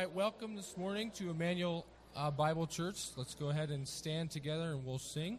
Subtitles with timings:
[0.00, 1.84] right, welcome this morning to Emmanuel
[2.16, 3.08] uh, Bible Church.
[3.16, 5.38] Let's go ahead and stand together and we'll sing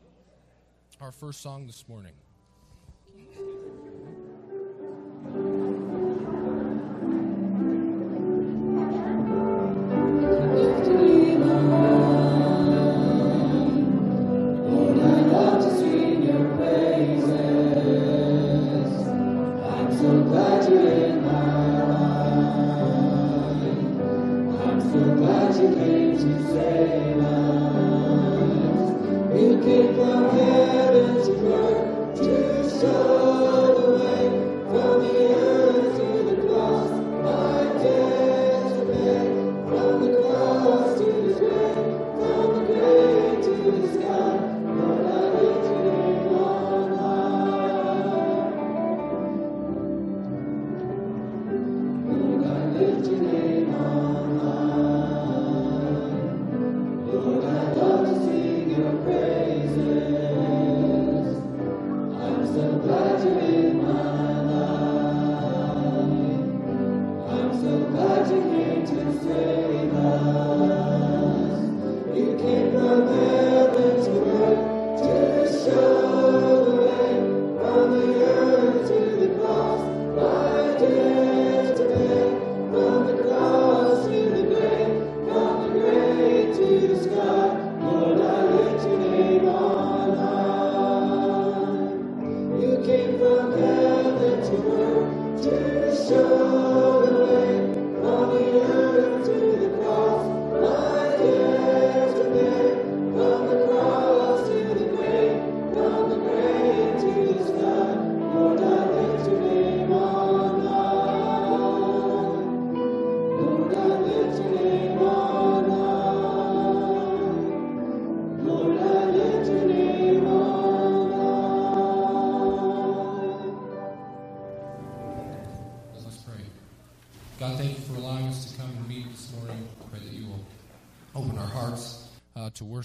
[0.99, 2.13] our first song this morning.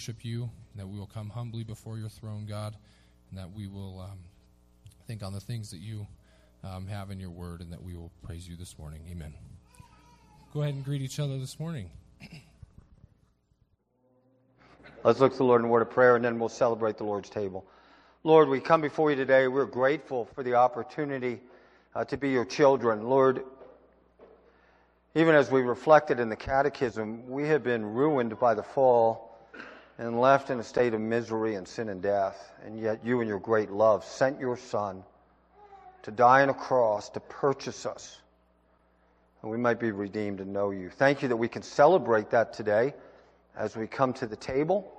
[0.07, 2.77] Worship you, that we will come humbly before your throne, God,
[3.29, 4.19] and that we will um,
[5.05, 6.07] think on the things that you
[6.63, 9.01] um, have in your word, and that we will praise you this morning.
[9.11, 9.33] Amen.
[10.53, 11.89] Go ahead and greet each other this morning.
[15.03, 17.03] Let's look to the Lord in a word of prayer, and then we'll celebrate the
[17.03, 17.65] Lord's table.
[18.23, 19.49] Lord, we come before you today.
[19.49, 21.41] We're grateful for the opportunity
[21.95, 23.03] uh, to be your children.
[23.09, 23.43] Lord,
[25.15, 29.26] even as we reflected in the Catechism, we have been ruined by the fall
[29.97, 32.51] and left in a state of misery and sin and death.
[32.63, 35.03] And yet you, in your great love, sent your Son
[36.03, 38.19] to die on a cross to purchase us.
[39.41, 40.89] And we might be redeemed and know you.
[40.89, 42.93] Thank you that we can celebrate that today
[43.55, 44.91] as we come to the table.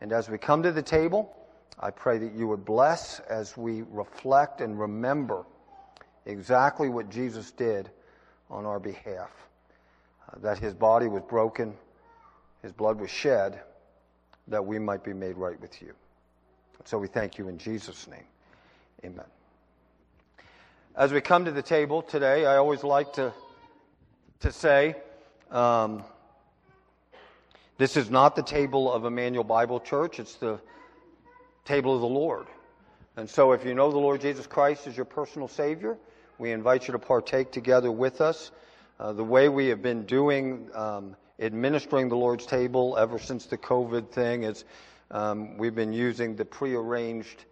[0.00, 1.34] And as we come to the table,
[1.78, 5.44] I pray that you would bless as we reflect and remember
[6.26, 7.90] exactly what Jesus did
[8.50, 9.30] on our behalf.
[10.28, 11.74] Uh, that his body was broken,
[12.62, 13.60] his blood was shed
[14.48, 15.94] that we might be made right with you.
[16.84, 18.24] So we thank you in Jesus' name.
[19.04, 19.24] Amen.
[20.96, 23.32] As we come to the table today, I always like to,
[24.40, 24.96] to say
[25.50, 26.04] um,
[27.78, 30.60] this is not the table of Emmanuel Bible Church, it's the
[31.64, 32.46] table of the Lord.
[33.16, 35.96] And so if you know the Lord Jesus Christ as your personal Savior,
[36.38, 38.50] we invite you to partake together with us.
[38.98, 43.58] Uh, the way we have been doing um, administering the Lord's table ever since the
[43.58, 44.44] COVID thing.
[44.44, 44.64] Is
[45.10, 47.44] um, we've been using the prearranged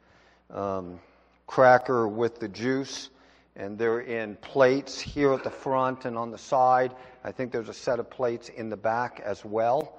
[0.50, 1.00] um,
[1.46, 3.10] cracker with the juice,
[3.56, 6.94] and they're in plates here at the front and on the side.
[7.24, 9.98] I think there's a set of plates in the back as well.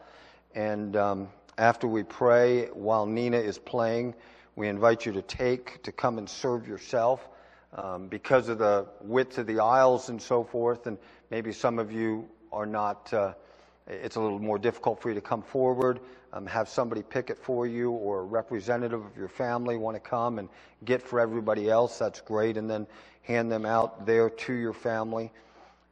[0.55, 4.15] And um, after we pray, while Nina is playing,
[4.55, 7.27] we invite you to take to come and serve yourself.
[7.73, 10.97] Um, because of the width of the aisles and so forth, and
[11.29, 13.33] maybe some of you are not uh,
[13.87, 15.99] it's a little more difficult for you to come forward,
[16.33, 19.99] um, have somebody pick it for you, or a representative of your family want to
[19.99, 20.49] come and
[20.85, 22.87] get for everybody else, that's great, and then
[23.23, 25.31] hand them out there to your family.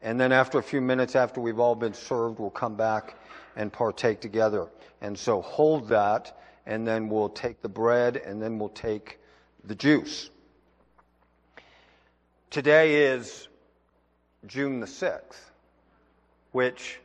[0.01, 3.15] And then after a few minutes, after we've all been served, we'll come back
[3.55, 4.67] and partake together.
[5.01, 9.19] And so hold that, and then we'll take the bread, and then we'll take
[9.65, 10.29] the juice.
[12.49, 13.47] Today is
[14.47, 15.37] June the 6th,
[16.51, 16.99] which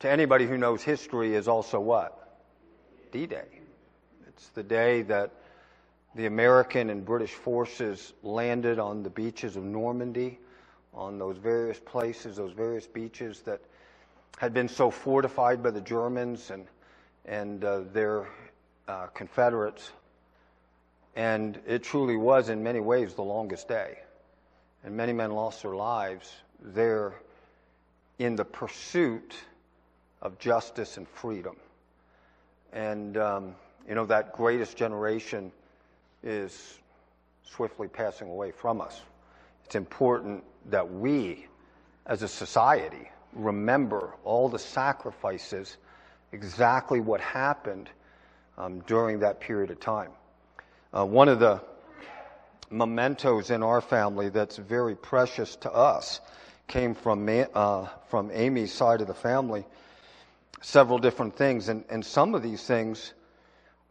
[0.00, 2.38] to anybody who knows history, is also what?
[3.12, 3.46] D Day.
[4.28, 5.30] It's the day that
[6.14, 10.38] the American and British forces landed on the beaches of Normandy,
[10.94, 13.60] on those various places, those various beaches that
[14.38, 16.66] had been so fortified by the Germans and,
[17.26, 18.26] and uh, their
[18.88, 19.92] uh, Confederates.
[21.14, 23.98] And it truly was, in many ways, the longest day.
[24.82, 26.32] And many men lost their lives
[26.62, 27.14] there
[28.18, 29.34] in the pursuit
[30.22, 31.56] of justice and freedom.
[32.72, 33.54] And, um,
[33.88, 35.50] you know, that greatest generation
[36.22, 36.78] is
[37.42, 39.00] swiftly passing away from us.
[39.64, 41.46] It's important that we,
[42.06, 45.76] as a society, remember all the sacrifices,
[46.32, 47.88] exactly what happened
[48.58, 50.10] um, during that period of time.
[50.92, 51.60] Uh, one of the
[52.70, 56.20] mementos in our family that's very precious to us
[56.68, 59.64] came from, uh, from Amy's side of the family.
[60.60, 63.14] Several different things, and, and some of these things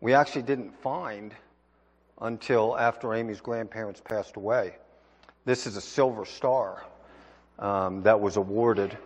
[0.01, 1.33] we actually didn't find
[2.21, 4.75] until after Amy's grandparents passed away.
[5.45, 6.83] This is a silver star
[7.57, 8.97] um, that was awarded,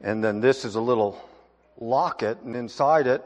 [0.00, 1.22] and then this is a little
[1.78, 3.22] locket, and inside it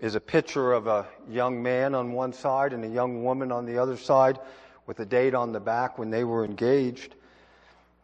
[0.00, 3.64] is a picture of a young man on one side and a young woman on
[3.64, 4.38] the other side
[4.86, 7.14] with a date on the back when they were engaged.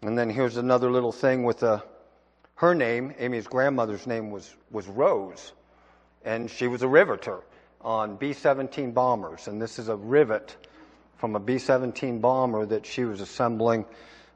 [0.00, 1.82] And then here's another little thing with a,
[2.62, 5.52] her name, Amy's grandmother's name was, was Rose,
[6.24, 7.40] and she was a riveter
[7.80, 9.48] on B 17 bombers.
[9.48, 10.56] And this is a rivet
[11.16, 13.84] from a B 17 bomber that she was assembling,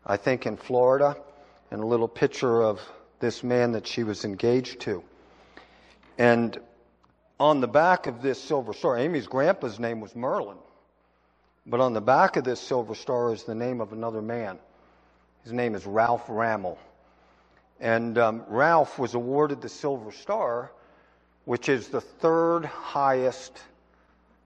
[0.05, 1.17] I think, in Florida,
[1.71, 2.81] and a little picture of
[3.21, 5.05] this man that she was engaged to.
[6.19, 6.59] And
[7.39, 10.59] on the back of this silver star, Amy's grandpa's name was Merlin.
[11.65, 14.59] But on the back of this silver star is the name of another man.
[15.45, 16.77] His name is Ralph Rammel.
[17.81, 20.71] And um, Ralph was awarded the Silver Star,
[21.45, 23.61] which is the third highest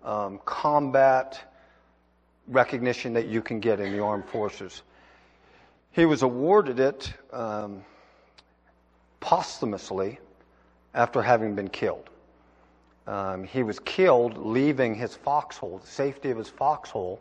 [0.05, 1.41] um, combat
[2.49, 4.83] recognition that you can get in the armed forces.
[5.93, 7.85] He was awarded it um,
[9.21, 10.19] posthumously
[10.95, 12.11] after having been killed.
[13.07, 17.21] Um, he was killed leaving his foxhole, the safety of his foxhole,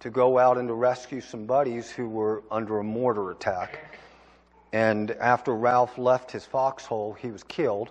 [0.00, 3.98] to go out and to rescue some buddies who were under a mortar attack.
[4.72, 7.90] And after Ralph left his foxhole, he was killed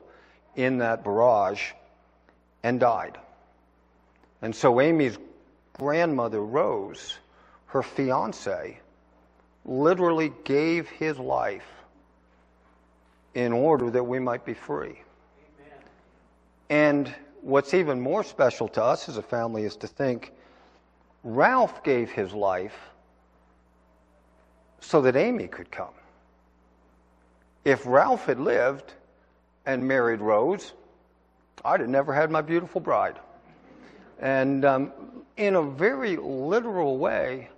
[0.56, 1.72] in that barrage
[2.64, 3.18] and died.
[4.42, 5.18] And so Amy's
[5.78, 7.18] grandmother, Rose,
[7.68, 8.80] her fiance,
[9.66, 11.68] literally gave his life
[13.36, 15.02] in order that we might be free.
[16.70, 20.34] And what's even more special to us as a family is to think
[21.24, 22.78] Ralph gave his life
[24.80, 25.94] so that Amy could come.
[27.66, 28.94] If Ralph had lived
[29.66, 30.74] and married Rose,
[31.64, 33.20] I'd have never had my beautiful bride.
[34.20, 34.92] And um,
[35.38, 37.50] in a very literal way,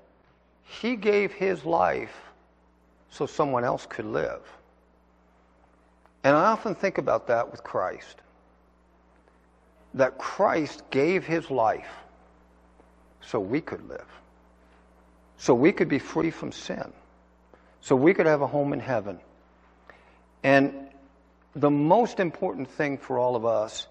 [0.64, 2.16] he gave his life
[3.10, 4.42] so someone else could live.
[6.24, 8.22] And I often think about that with Christ
[9.94, 11.90] that Christ gave his life
[13.22, 14.08] so we could live,
[15.38, 16.92] so we could be free from sin,
[17.82, 19.20] so we could have a home in heaven.
[20.44, 20.88] And
[21.56, 23.88] the most important thing for all of us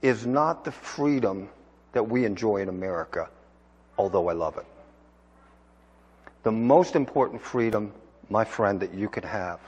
[0.00, 1.48] is not the freedom
[1.92, 3.28] that we enjoy in America,
[3.98, 4.66] although I love it.
[6.42, 7.92] The most important freedom,
[8.28, 9.60] my friend, that you could have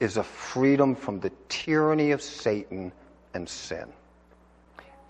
[0.00, 2.92] is a freedom from the tyranny of Satan
[3.32, 3.92] and sin.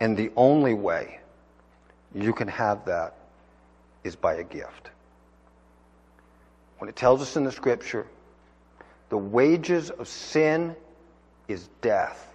[0.00, 1.20] And the only way
[2.14, 3.14] you can have that
[4.02, 4.90] is by a gift.
[6.78, 8.06] When it tells us in the scripture,
[9.14, 10.74] the wages of sin
[11.46, 12.34] is death,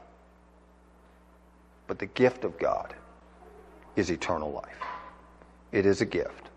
[1.88, 2.95] but the gift of God
[3.98, 4.81] is eternal life.
[5.74, 6.48] It is a gift.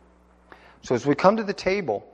[0.83, 2.09] So as we come to the table,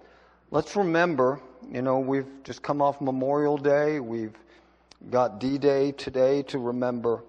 [0.51, 1.39] let's remember,
[1.71, 4.39] you know, we've just come off Memorial Day, we've
[5.11, 7.23] got D Day today to remember.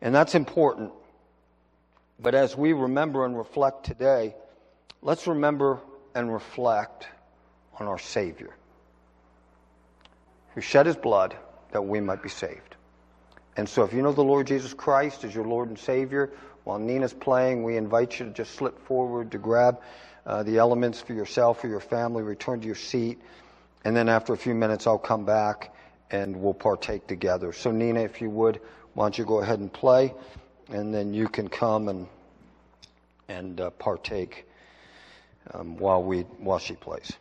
[0.00, 0.92] And that's important.
[2.20, 4.34] But as we remember and reflect today,
[5.02, 5.78] let's remember
[6.14, 7.06] and reflect
[7.78, 8.56] on our Savior,
[10.54, 11.36] who shed his blood
[11.72, 12.76] that we might be saved.
[13.56, 16.30] And so, if you know the Lord Jesus Christ as your Lord and Savior,
[16.64, 19.80] while Nina's playing, we invite you to just slip forward to grab
[20.26, 23.20] uh, the elements for yourself or your family, return to your seat,
[23.84, 25.74] and then after a few minutes, I'll come back
[26.10, 27.52] and we'll partake together.
[27.52, 28.60] So, Nina, if you would,
[28.94, 30.14] why don't you go ahead and play,
[30.70, 32.06] and then you can come and
[33.28, 34.46] and uh, partake
[35.52, 37.12] um, while we while she plays.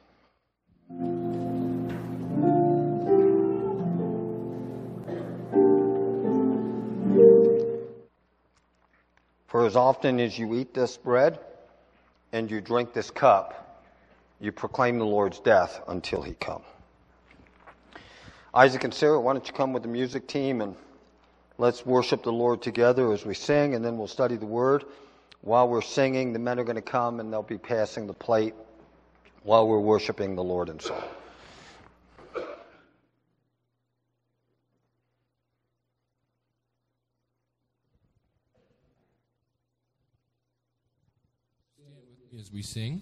[9.54, 11.38] For as often as you eat this bread
[12.32, 13.84] and you drink this cup,
[14.40, 16.64] you proclaim the Lord's death until he come.
[18.52, 20.76] Isaac and Sarah, why don't you come with the music team and
[21.60, 24.86] let's worship the Lord together as we sing, and then we'll study the Word.
[25.42, 28.56] While we're singing, the men are going to come and they'll be passing the plate
[29.44, 31.04] while we're worshiping the Lord in song.
[42.36, 43.02] As we sing.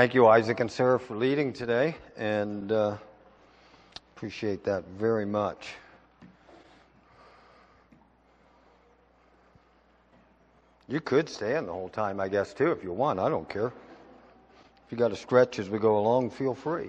[0.00, 2.96] Thank you, Isaac and Sarah, for leading today, and uh,
[4.16, 5.74] appreciate that very much.
[10.88, 13.20] You could stand the whole time, I guess, too, if you want.
[13.20, 13.66] I don't care.
[13.66, 16.88] If you got to stretch as we go along, feel free.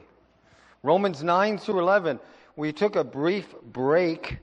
[0.81, 2.17] Romans 9 through 11.
[2.55, 4.37] We took a brief break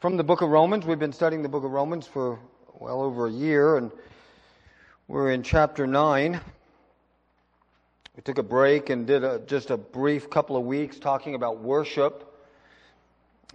[0.00, 0.84] from the book of Romans.
[0.84, 2.38] We've been studying the book of Romans for
[2.78, 3.90] well over a year, and
[5.06, 6.42] we're in chapter 9.
[8.18, 11.60] We took a break and did a, just a brief couple of weeks talking about
[11.60, 12.34] worship.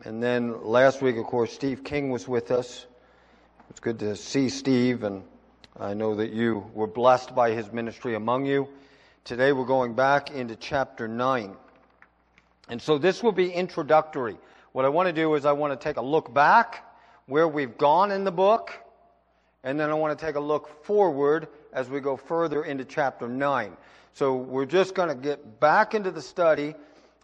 [0.06, 2.86] And then last week, of course, Steve King was with us.
[3.70, 5.24] It's good to see Steve, and
[5.78, 8.70] I know that you were blessed by his ministry among you.
[9.26, 11.58] Today, we're going back into chapter 9.
[12.70, 14.38] And so this will be introductory.
[14.72, 16.90] What I want to do is I want to take a look back
[17.26, 18.72] where we've gone in the book,
[19.62, 23.28] and then I want to take a look forward as we go further into chapter
[23.28, 23.76] 9.
[24.14, 26.76] So we're just going to get back into the study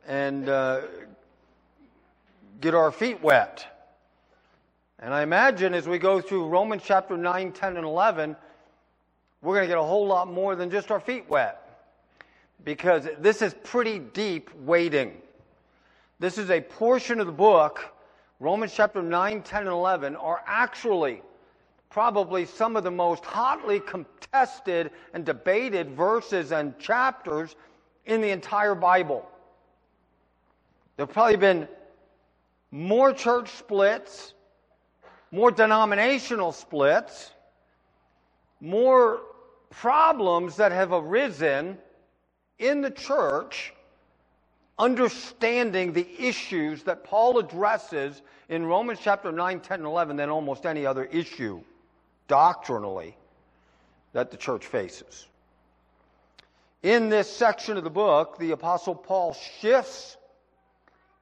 [0.08, 0.82] and uh,
[2.60, 3.66] get our feet wet.
[4.98, 8.36] And I imagine as we go through Romans chapter 9, 10, and 11,
[9.42, 11.62] we're going to get a whole lot more than just our feet wet.
[12.66, 15.14] Because this is pretty deep waiting.
[16.20, 17.94] This is a portion of the book,
[18.42, 21.22] Romans chapter 9, 10, and 11, are actually
[21.89, 27.56] probably some of the most hotly contested and debated verses and chapters
[28.06, 29.28] in the entire Bible.
[30.95, 31.67] There have probably been
[32.71, 34.34] more church splits,
[35.32, 37.32] more denominational splits,
[38.62, 39.21] more
[39.71, 41.78] problems that have arisen
[42.60, 43.73] in the church
[44.78, 50.65] understanding the issues that Paul addresses in Romans chapter 9, 10, and 11 than almost
[50.65, 51.62] any other issue
[52.30, 53.18] doctrinally
[54.13, 55.28] that the church faces.
[56.82, 60.15] In this section of the book, the Apostle Paul shifts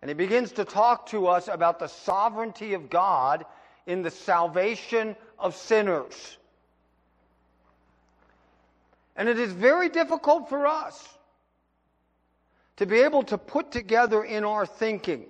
[0.02, 3.46] and he begins to talk to us about the sovereignty of God
[3.88, 6.38] in the salvation of sinners.
[9.16, 11.08] And it is very difficult for us
[12.76, 15.26] to be able to put together in our thinking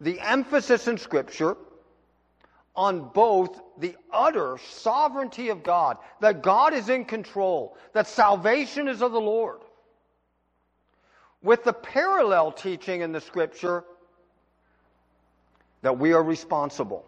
[0.00, 1.56] the emphasis in Scripture
[2.76, 9.02] on both the utter sovereignty of God, that God is in control, that salvation is
[9.02, 9.60] of the Lord,
[11.42, 13.84] with the parallel teaching in the Scripture
[15.82, 17.04] that we are responsible,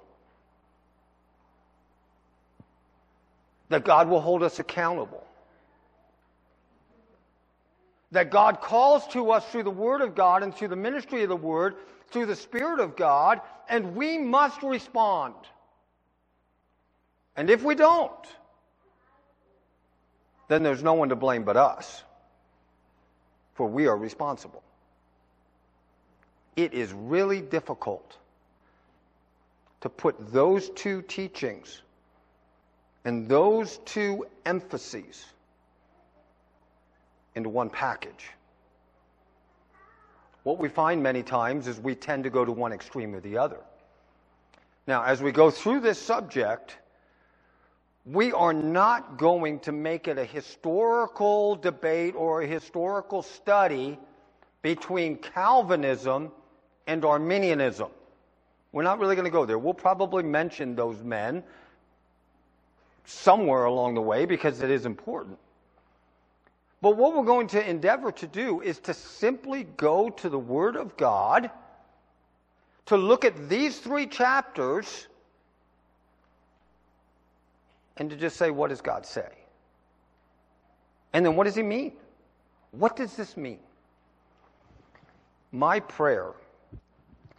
[3.68, 5.24] that God will hold us accountable.
[8.12, 11.28] That God calls to us through the Word of God and through the ministry of
[11.28, 11.76] the Word,
[12.10, 15.34] through the Spirit of God, and we must respond.
[17.38, 18.26] And if we don't,
[20.48, 22.02] then there's no one to blame but us,
[23.54, 24.60] for we are responsible.
[26.56, 28.16] It is really difficult
[29.82, 31.82] to put those two teachings
[33.04, 35.24] and those two emphases
[37.36, 38.30] into one package.
[40.42, 43.38] What we find many times is we tend to go to one extreme or the
[43.38, 43.60] other.
[44.88, 46.78] Now, as we go through this subject,
[48.10, 53.98] we are not going to make it a historical debate or a historical study
[54.62, 56.32] between Calvinism
[56.86, 57.90] and Arminianism.
[58.72, 59.58] We're not really going to go there.
[59.58, 61.42] We'll probably mention those men
[63.04, 65.38] somewhere along the way because it is important.
[66.80, 70.76] But what we're going to endeavor to do is to simply go to the Word
[70.76, 71.50] of God,
[72.86, 75.07] to look at these three chapters
[77.98, 79.28] and to just say, what does God say?
[81.12, 81.92] And then what does he mean?
[82.70, 83.58] What does this mean?
[85.50, 86.32] My prayer,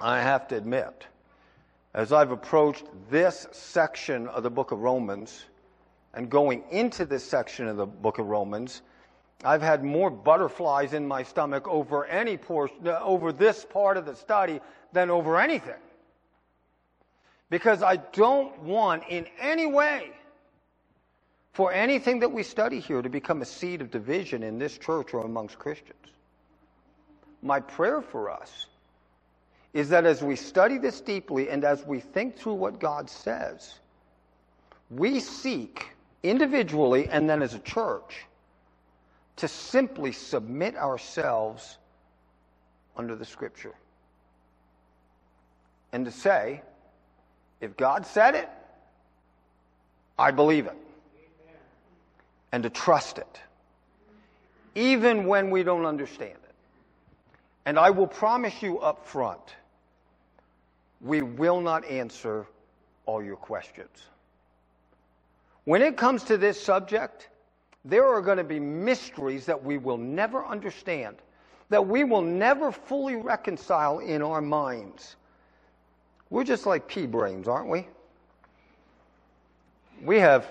[0.01, 1.05] I have to admit,
[1.93, 5.45] as I've approached this section of the book of Romans
[6.13, 8.81] and going into this section of the book of Romans,
[9.43, 14.15] I've had more butterflies in my stomach over any portion, over this part of the
[14.15, 14.59] study
[14.91, 15.79] than over anything.
[17.49, 20.11] Because I don't want in any way
[21.53, 25.13] for anything that we study here to become a seed of division in this church
[25.13, 25.97] or amongst Christians.
[27.41, 28.67] My prayer for us
[29.73, 33.79] is that as we study this deeply and as we think through what God says,
[34.89, 35.89] we seek
[36.23, 38.25] individually and then as a church
[39.37, 41.77] to simply submit ourselves
[42.97, 43.73] under the Scripture.
[45.93, 46.61] And to say,
[47.61, 48.49] if God said it,
[50.17, 50.75] I believe it
[52.51, 53.41] and to trust it.
[54.75, 56.55] even when we don't understand it.
[57.65, 59.41] And I will promise you up front,
[61.01, 62.47] we will not answer
[63.05, 64.07] all your questions.
[65.65, 67.29] When it comes to this subject,
[67.85, 71.17] there are going to be mysteries that we will never understand,
[71.69, 75.15] that we will never fully reconcile in our minds.
[76.29, 77.87] We're just like pea brains, aren't we?
[80.03, 80.47] We have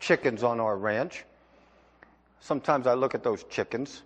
[0.00, 1.24] chickens on our ranch.
[2.40, 4.02] Sometimes I look at those chickens.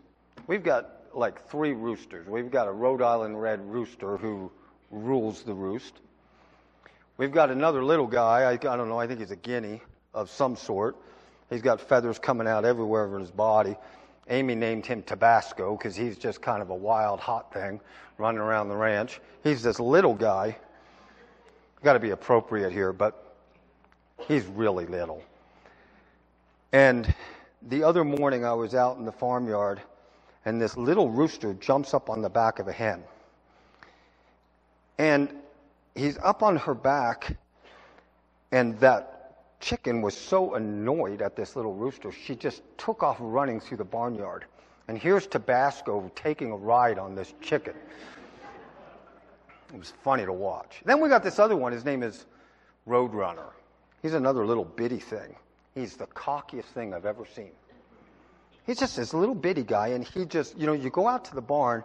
[0.47, 2.27] We've got like three roosters.
[2.27, 4.51] We've got a Rhode Island red rooster who
[4.91, 5.95] rules the roost.
[7.17, 8.43] We've got another little guy.
[8.43, 8.99] I, I don't know.
[8.99, 9.81] I think he's a guinea
[10.13, 10.97] of some sort.
[11.49, 13.77] He's got feathers coming out everywhere in his body.
[14.29, 17.81] Amy named him Tabasco because he's just kind of a wild, hot thing
[18.19, 19.21] running around the ranch.
[19.43, 20.57] He's this little guy.
[21.83, 23.37] Got to be appropriate here, but
[24.27, 25.23] he's really little.
[26.73, 27.15] And
[27.69, 29.81] the other morning, I was out in the farmyard,
[30.45, 33.03] and this little rooster jumps up on the back of a hen.
[34.99, 35.31] And
[35.95, 37.37] he's up on her back,
[38.53, 43.61] and that chicken was so annoyed at this little rooster, she just took off running
[43.61, 44.45] through the barnyard.
[44.89, 47.75] And here's Tabasco taking a ride on this chicken.
[49.73, 50.83] It was funny to watch.
[50.85, 51.73] Then we got this other one.
[51.73, 52.27] His name is
[52.87, 53.51] Roadrunner.
[54.03, 55.35] He's another little bitty thing.
[55.75, 57.51] He's the cockiest thing I've ever seen.
[58.67, 61.35] He's just this little bitty guy, and he just, you know, you go out to
[61.35, 61.85] the barn,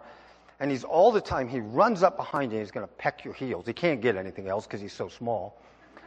[0.60, 3.24] and he's all the time, he runs up behind you, and he's going to peck
[3.24, 3.66] your heels.
[3.66, 5.60] He can't get anything else because he's so small.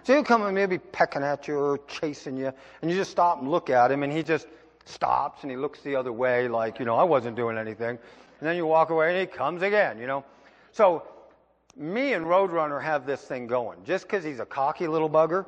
[0.03, 3.39] So he'll come and maybe pecking at you or chasing you, and you just stop
[3.39, 4.47] and look at him, and he just
[4.85, 7.89] stops and he looks the other way, like, you know, I wasn't doing anything.
[7.89, 10.25] And then you walk away and he comes again, you know.
[10.71, 11.03] So
[11.75, 13.79] me and Roadrunner have this thing going.
[13.85, 15.45] Just because he's a cocky little bugger,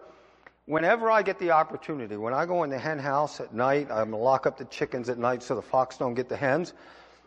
[0.65, 4.11] whenever I get the opportunity, when I go in the hen house at night, I'm
[4.11, 6.73] to lock up the chickens at night so the fox don't get the hens.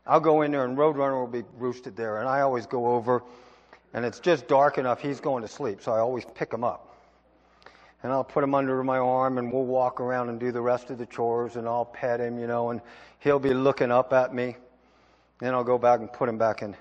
[0.07, 2.18] I'll go in there and Roadrunner will be roosted there.
[2.18, 3.22] And I always go over,
[3.92, 5.83] and it's just dark enough, he's going to sleep.
[5.83, 6.88] So I always pick him up
[8.03, 10.90] and I'll put him under my arm and we'll walk around and do the rest
[10.90, 12.81] of the chores and I'll pet him, you know, and
[13.18, 14.57] he'll be looking up at me.
[15.40, 16.77] Then I'll go back and put him back in.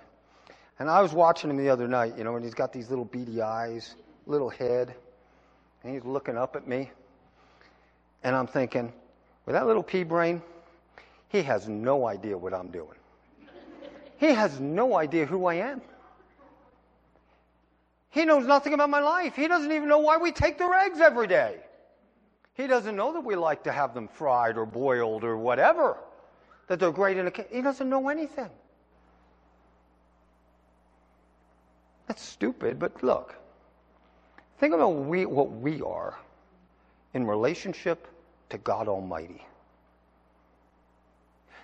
[0.80, 3.06] And I was watching him the other night, you know, and he's got these little
[3.06, 3.96] beady eyes,
[4.28, 4.94] little head,
[5.84, 6.92] and he's looking up at me.
[8.24, 8.92] And I'm thinking,
[9.46, 10.42] with that little pea brain,
[11.30, 12.98] he has no idea what I'm doing.
[14.18, 15.82] He has no idea who I am.
[18.10, 19.36] He knows nothing about my life.
[19.36, 21.58] He doesn't even know why we take their eggs every day.
[22.56, 25.98] He doesn't know that we like to have them fried or boiled or whatever,
[26.68, 28.50] that they're great in a He doesn't know anything.
[32.08, 33.36] That's stupid, but look.
[34.60, 36.18] Think about we, what we are
[37.14, 38.08] in relationship
[38.50, 39.46] to God Almighty.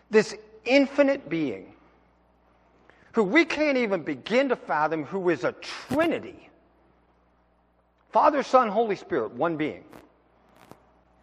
[0.10, 1.74] This infinite being
[3.14, 6.50] who we can't even begin to fathom, who is a Trinity
[8.14, 9.84] Father, Son, Holy Spirit, one being.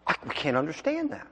[0.08, 1.26] I, we can't understand that.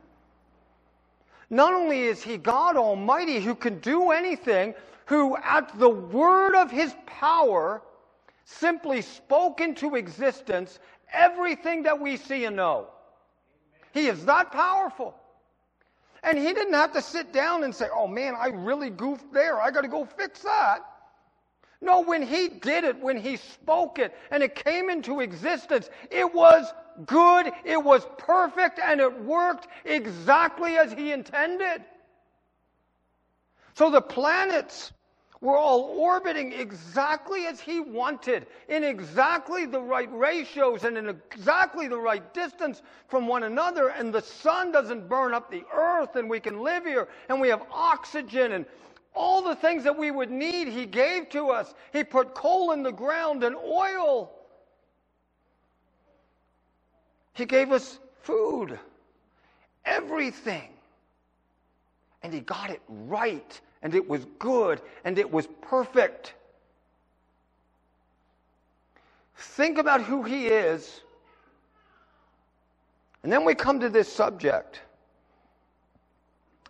[1.51, 4.73] Not only is He God Almighty who can do anything,
[5.07, 7.83] who at the word of His power
[8.49, 10.79] simply spoke into existence
[11.13, 12.89] everything that we see and know.
[13.93, 15.15] He is that powerful.
[16.23, 19.61] And he didn't have to sit down and say, oh man, I really goofed there.
[19.61, 20.79] I got to go fix that.
[21.81, 26.35] No, when he did it, when he spoke it, and it came into existence, it
[26.35, 26.73] was
[27.07, 31.85] good, it was perfect, and it worked exactly as he intended.
[33.75, 34.93] So the planets
[35.41, 41.87] were all orbiting exactly as he wanted, in exactly the right ratios and in exactly
[41.87, 46.29] the right distance from one another, and the sun doesn't burn up the earth, and
[46.29, 48.67] we can live here, and we have oxygen and
[49.15, 51.75] all the things that we would need, He gave to us.
[51.93, 54.33] He put coal in the ground and oil.
[57.33, 58.79] He gave us food,
[59.85, 60.71] everything.
[62.23, 66.35] And He got it right and it was good and it was perfect.
[69.37, 71.01] Think about who he is.
[73.23, 74.81] And then we come to this subject,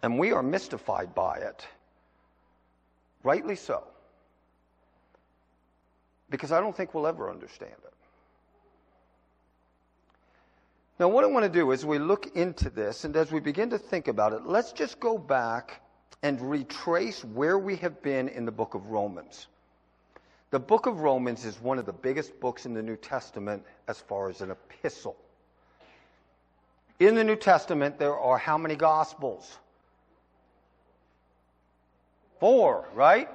[0.02, 1.66] and we are mystified by it.
[3.22, 3.84] Rightly so.
[6.30, 7.92] Because I don't think we'll ever understand it.
[10.98, 13.70] Now, what I want to do is we look into this, and as we begin
[13.70, 15.80] to think about it, let's just go back
[16.22, 19.46] and retrace where we have been in the book of Romans.
[20.50, 24.00] The book of Romans is one of the biggest books in the New Testament as
[24.00, 25.16] far as an epistle.
[26.98, 29.56] In the New Testament, there are how many gospels?
[32.40, 33.28] Four, right?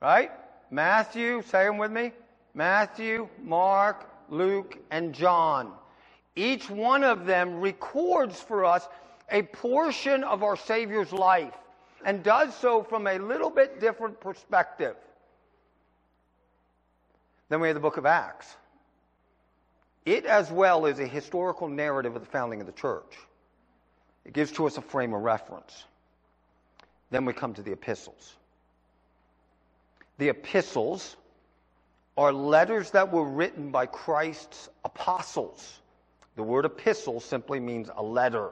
[0.00, 0.30] Right?
[0.70, 2.12] Matthew, say them with me.
[2.54, 5.72] Matthew, Mark, Luke, and John.
[6.34, 8.88] Each one of them records for us
[9.30, 11.54] a portion of our Savior's life
[12.04, 14.96] and does so from a little bit different perspective.
[17.48, 18.54] Then we have the book of Acts.
[20.04, 23.16] It as well is a historical narrative of the founding of the church.
[24.24, 25.84] It gives to us a frame of reference.
[27.10, 28.34] Then we come to the epistles.
[30.18, 31.16] The epistles
[32.16, 35.80] are letters that were written by Christ's apostles.
[36.36, 38.50] The word epistle simply means a letter.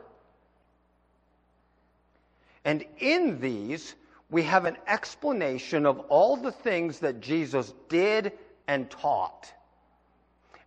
[2.65, 3.95] And in these,
[4.31, 8.33] we have an explanation of all the things that Jesus did
[8.67, 9.53] and taught.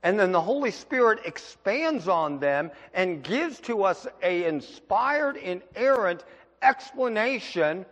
[0.04, 6.24] And then the Holy Spirit expands on them and gives to us a inspired, inerrant
[6.62, 7.86] explanation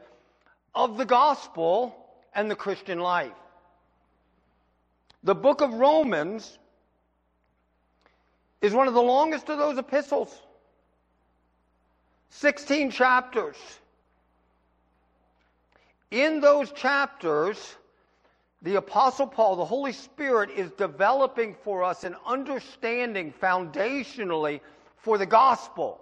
[0.75, 1.95] of the gospel
[2.35, 3.31] and the Christian life.
[5.23, 6.59] The book of Romans
[8.61, 10.39] is one of the longest of those epistles.
[12.29, 13.55] 16 chapters.
[16.13, 17.75] In those chapters,
[18.61, 24.61] the Apostle Paul, the Holy Spirit, is developing for us an understanding foundationally
[24.95, 25.99] for the gospel.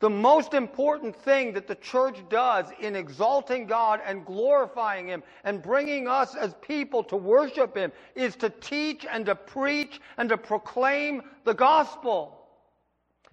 [0.00, 5.62] The most important thing that the church does in exalting God and glorifying Him and
[5.62, 10.38] bringing us as people to worship Him is to teach and to preach and to
[10.38, 12.38] proclaim the gospel.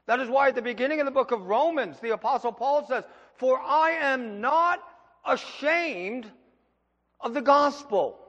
[0.05, 3.05] That is why at the beginning of the book of Romans, the Apostle Paul says,
[3.39, 4.83] For I am not
[5.25, 6.29] ashamed
[7.21, 8.19] of the gospel,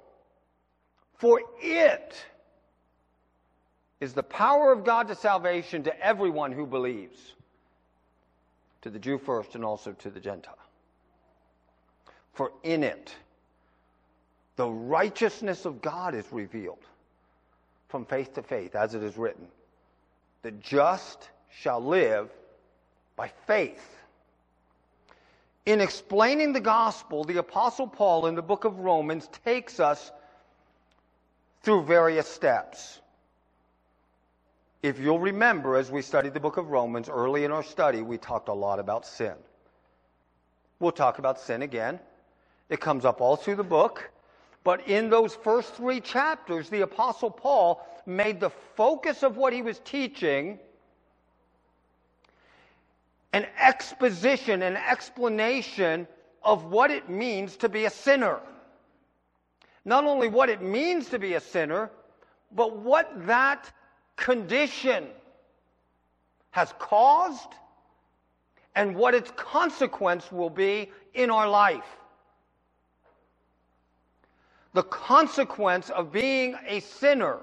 [1.18, 2.14] for it
[4.00, 7.18] is the power of God to salvation to everyone who believes
[8.82, 10.56] to the Jew first and also to the Gentile.
[12.32, 13.12] For in it,
[14.54, 16.86] the righteousness of God is revealed
[17.88, 19.48] from faith to faith, as it is written.
[20.42, 22.30] The just shall live
[23.16, 23.99] by faith.
[25.66, 30.10] In explaining the gospel, the Apostle Paul in the book of Romans takes us
[31.62, 33.00] through various steps.
[34.82, 38.16] If you'll remember, as we studied the book of Romans early in our study, we
[38.16, 39.34] talked a lot about sin.
[40.78, 42.00] We'll talk about sin again.
[42.70, 44.10] It comes up all through the book.
[44.64, 49.60] But in those first three chapters, the Apostle Paul made the focus of what he
[49.60, 50.58] was teaching
[53.32, 56.06] an exposition, an explanation
[56.42, 58.40] of what it means to be a sinner.
[59.84, 61.90] Not only what it means to be a sinner,
[62.52, 63.70] but what that
[64.16, 65.06] condition
[66.50, 67.54] has caused
[68.74, 71.84] and what its consequence will be in our life.
[74.72, 77.38] The consequence of being a sinner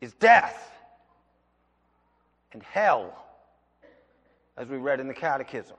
[0.00, 0.70] is death
[2.52, 3.27] and hell,
[4.58, 5.76] as we read in the Catechism.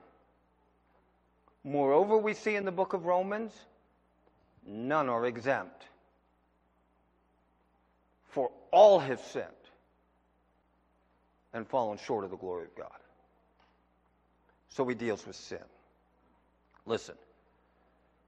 [1.63, 3.51] Moreover, we see in the book of Romans,
[4.65, 5.83] none are exempt
[8.29, 9.45] for all have sinned
[11.53, 12.97] and fallen short of the glory of God.
[14.69, 15.57] So he deals with sin.
[16.85, 17.15] Listen,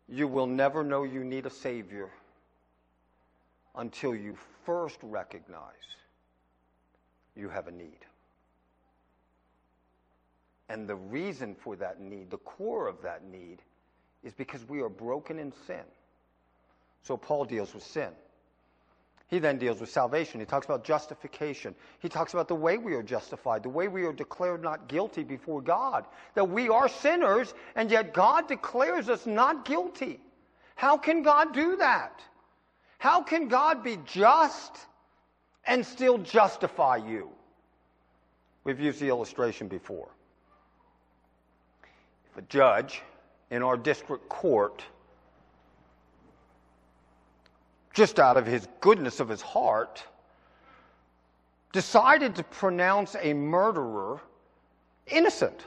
[0.10, 2.10] you will never know you need a Savior
[3.76, 4.36] until you
[4.66, 5.62] first recognize
[7.36, 8.00] you have a need.
[10.72, 13.62] And the reason for that need, the core of that need,
[14.24, 15.84] is because we are broken in sin.
[17.04, 18.08] So Paul deals with sin.
[19.28, 20.40] He then deals with salvation.
[20.40, 21.76] He talks about justification.
[22.00, 25.24] He talks about the way we are justified, the way we are declared not guilty
[25.24, 26.06] before God.
[26.36, 30.22] That we are sinners, and yet God declares us not guilty.
[30.76, 32.22] How can God do that?
[32.98, 34.72] How can God be just
[35.66, 37.30] and still justify you?
[38.64, 40.08] We've used the illustration before.
[42.38, 43.02] A judge
[43.50, 44.84] in our district court
[47.94, 50.04] just out of his goodness of his heart,
[51.72, 54.20] decided to pronounce a murderer
[55.08, 55.66] innocent.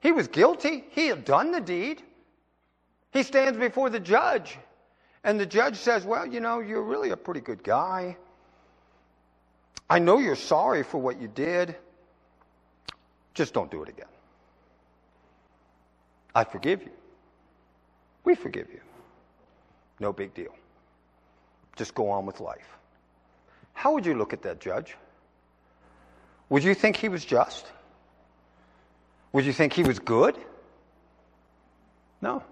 [0.00, 0.84] He was guilty.
[0.90, 2.02] He had done the deed.
[3.12, 4.58] He stands before the judge,
[5.22, 8.16] and the judge says, Well, you know, you're really a pretty good guy.
[9.88, 11.76] I know you're sorry for what you did.
[13.34, 14.06] Just don't do it again.
[16.34, 16.90] I forgive you.
[18.24, 18.80] We forgive you.
[20.00, 20.54] No big deal
[21.76, 22.68] just go on with life.
[23.72, 24.96] How would you look at that judge?
[26.48, 27.66] Would you think he was just?
[29.32, 30.38] Would you think he was good?
[32.20, 32.42] No.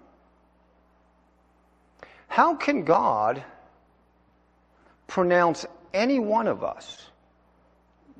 [2.27, 3.43] How can God
[5.07, 7.01] pronounce any one of us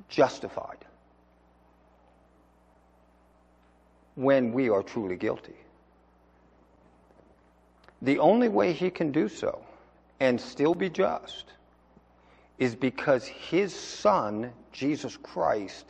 [0.07, 0.77] justified
[4.15, 5.55] when we are truly guilty?
[8.01, 9.63] The only way he can do so
[10.19, 11.45] and still be just
[12.59, 15.85] is because his son, Jesus Christ,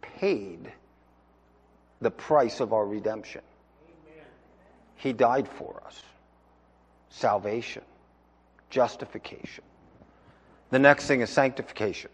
[0.00, 0.72] paid
[2.00, 3.42] the price of our redemption.
[4.10, 4.24] Amen.
[4.96, 6.02] He died for us.
[7.10, 7.82] Salvation,
[8.70, 9.64] justification.
[10.70, 12.10] The next thing is sanctification.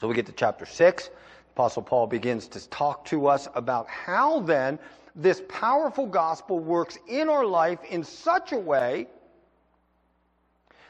[0.00, 1.10] So we get to chapter 6.
[1.56, 4.78] Apostle Paul begins to talk to us about how then
[5.14, 9.06] this powerful gospel works in our life in such a way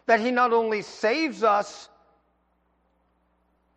[0.06, 1.88] that he not only saves us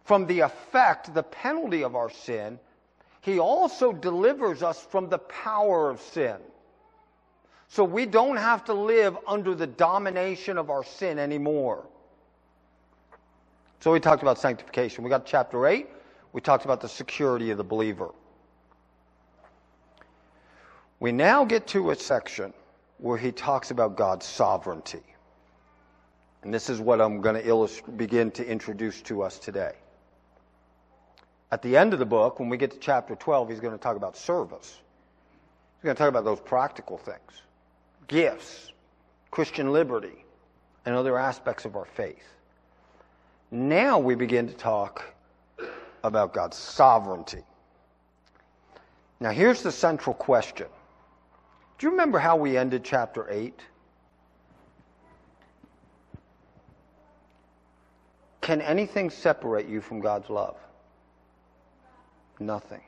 [0.03, 2.57] from the effect, the penalty of our sin,
[3.21, 6.37] he also delivers us from the power of sin.
[7.67, 11.85] So we don't have to live under the domination of our sin anymore.
[13.79, 15.03] So we talked about sanctification.
[15.03, 15.87] We got chapter 8.
[16.31, 18.09] We talked about the security of the believer.
[20.99, 22.53] We now get to a section
[22.97, 25.03] where he talks about God's sovereignty.
[26.43, 29.73] And this is what I'm going to begin to introduce to us today.
[31.51, 33.79] At the end of the book, when we get to chapter 12, he's going to
[33.79, 34.77] talk about service.
[35.77, 37.41] He's going to talk about those practical things
[38.07, 38.71] gifts,
[39.29, 40.25] Christian liberty,
[40.85, 42.23] and other aspects of our faith.
[43.51, 45.05] Now we begin to talk
[46.03, 47.43] about God's sovereignty.
[49.19, 50.67] Now, here's the central question
[51.77, 53.59] Do you remember how we ended chapter 8?
[58.41, 60.57] Can anything separate you from God's love?
[62.39, 62.81] Nothing.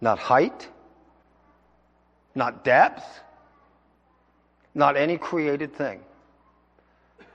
[0.00, 0.66] Not height,
[2.34, 3.04] not depth,
[4.74, 6.00] not any created thing.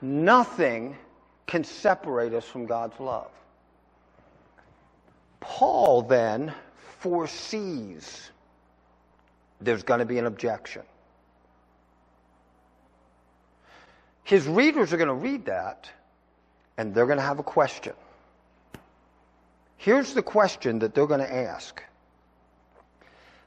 [0.02, 0.98] Nothing
[1.46, 3.30] can separate us from God's love.
[5.46, 6.54] Paul then
[7.00, 8.32] foresees
[9.62, 10.82] there's going to be an objection.
[14.24, 15.90] His readers are going to read that
[16.78, 17.94] and they're going to have a question.
[19.78, 21.82] Here's the question that they're going to ask.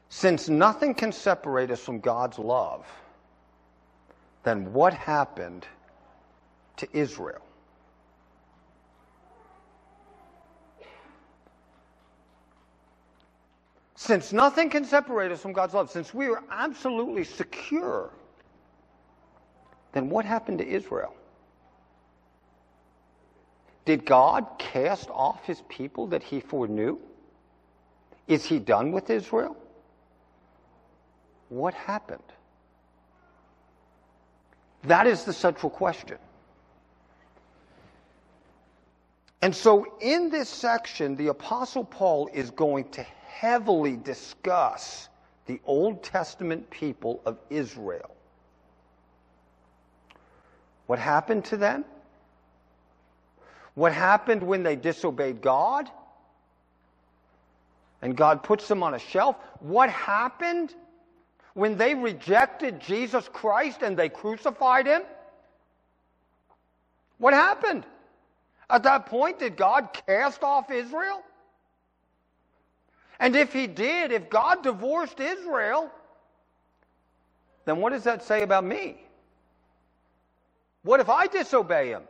[0.07, 2.87] Since nothing can separate us from God's love,
[4.43, 5.67] then what happened
[6.77, 7.41] to Israel?
[13.99, 18.09] Since nothing can separate us from God's love, since we are absolutely secure,
[19.91, 21.13] then what happened to Israel?
[23.83, 26.97] Did God cast off his people that he foreknew?
[28.25, 29.57] Is he done with Israel?
[31.49, 32.23] What happened?
[34.83, 36.19] That is the central question.
[39.41, 43.05] And so, in this section, the Apostle Paul is going to
[43.39, 45.07] heavily discuss
[45.45, 48.13] the Old Testament people of Israel.
[50.87, 51.85] What happened to them?
[53.75, 55.89] What happened when they disobeyed God?
[58.01, 59.37] And God puts them on a shelf.
[59.61, 60.75] What happened
[61.53, 65.03] when they rejected Jesus Christ and they crucified him?
[67.19, 67.85] What happened?
[68.69, 71.23] At that point, did God cast off Israel?
[73.19, 75.91] And if he did, if God divorced Israel,
[77.65, 78.97] then what does that say about me?
[80.83, 82.03] What if I disobey him?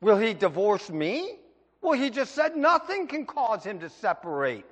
[0.00, 1.36] Will he divorce me?
[1.80, 4.64] Well, he just said nothing can cause him to separate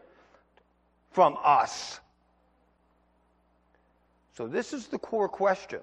[1.13, 2.01] from us.
[4.37, 5.81] So, this is the core question.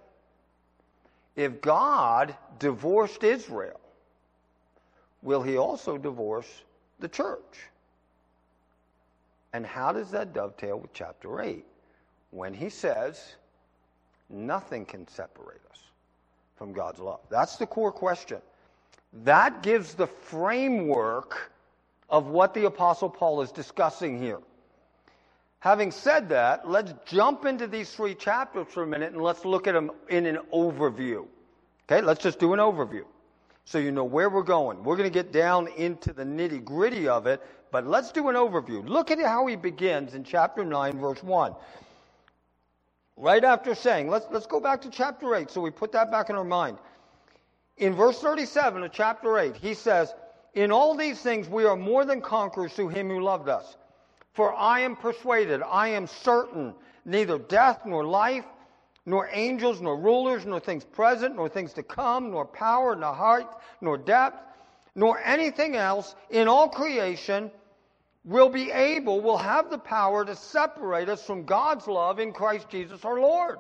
[1.38, 3.80] If God divorced Israel,
[5.22, 6.50] will he also divorce
[7.00, 7.71] the church?
[9.54, 11.66] And how does that dovetail with chapter 8
[12.32, 13.36] when he says,
[14.30, 15.84] nothing can separate us
[16.56, 17.20] from God's love?
[17.30, 18.40] That's the core question.
[19.24, 21.52] That gives the framework
[22.10, 24.40] of what the Apostle Paul is discussing here.
[25.60, 29.68] Having said that, let's jump into these three chapters for a minute and let's look
[29.68, 31.26] at them in an overview.
[31.92, 33.04] Okay, let's just do an overview
[33.66, 34.84] so you know where we're going.
[34.84, 37.42] We're going to get down into the nitty gritty of it,
[37.72, 38.88] but let's do an overview.
[38.88, 41.56] Look at how he begins in chapter 9, verse 1.
[43.18, 46.30] Right after saying, let's, let's go back to chapter 8 so we put that back
[46.30, 46.78] in our mind.
[47.78, 50.14] In verse 37 of chapter 8, he says,
[50.54, 53.78] In all these things we are more than conquerors through him who loved us.
[54.34, 56.74] For I am persuaded, I am certain,
[57.06, 58.46] neither death nor life,
[59.06, 63.48] nor angels, nor rulers, nor things present, nor things to come, nor power, nor height,
[63.82, 64.44] nor depth,
[64.96, 67.52] nor anything else in all creation
[68.24, 72.70] will be able, will have the power to separate us from God's love in Christ
[72.70, 73.58] Jesus our Lord.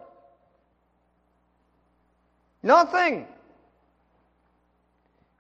[2.64, 3.28] Nothing.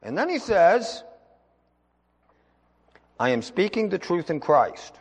[0.02, 1.04] And then he says,
[3.20, 4.96] I am speaking the truth in Christ.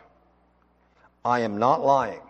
[1.25, 2.21] I am not lying.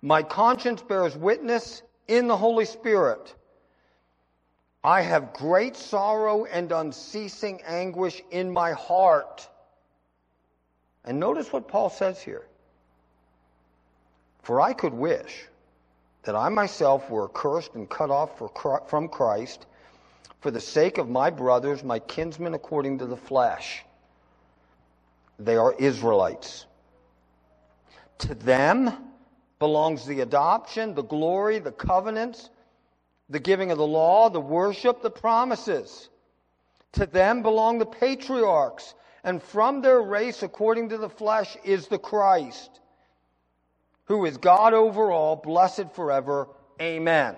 [0.00, 3.34] My conscience bears witness in the Holy Spirit.
[4.82, 9.48] I have great sorrow and unceasing anguish in my heart.
[11.04, 12.46] And notice what Paul says here.
[14.42, 15.46] For I could wish
[16.24, 18.40] that I myself were accursed and cut off
[18.88, 19.66] from Christ
[20.40, 23.84] for the sake of my brothers, my kinsmen according to the flesh.
[25.38, 26.66] They are Israelites.
[28.18, 28.92] To them
[29.58, 32.50] belongs the adoption, the glory, the covenants,
[33.28, 36.08] the giving of the law, the worship, the promises.
[36.92, 38.94] To them belong the patriarchs,
[39.24, 42.80] and from their race, according to the flesh, is the Christ,
[44.04, 46.48] who is God over all, blessed forever.
[46.80, 47.34] Amen.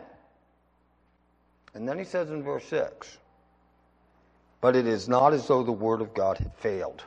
[1.74, 3.18] And then he says in verse 6
[4.60, 7.04] But it is not as though the word of God had failed.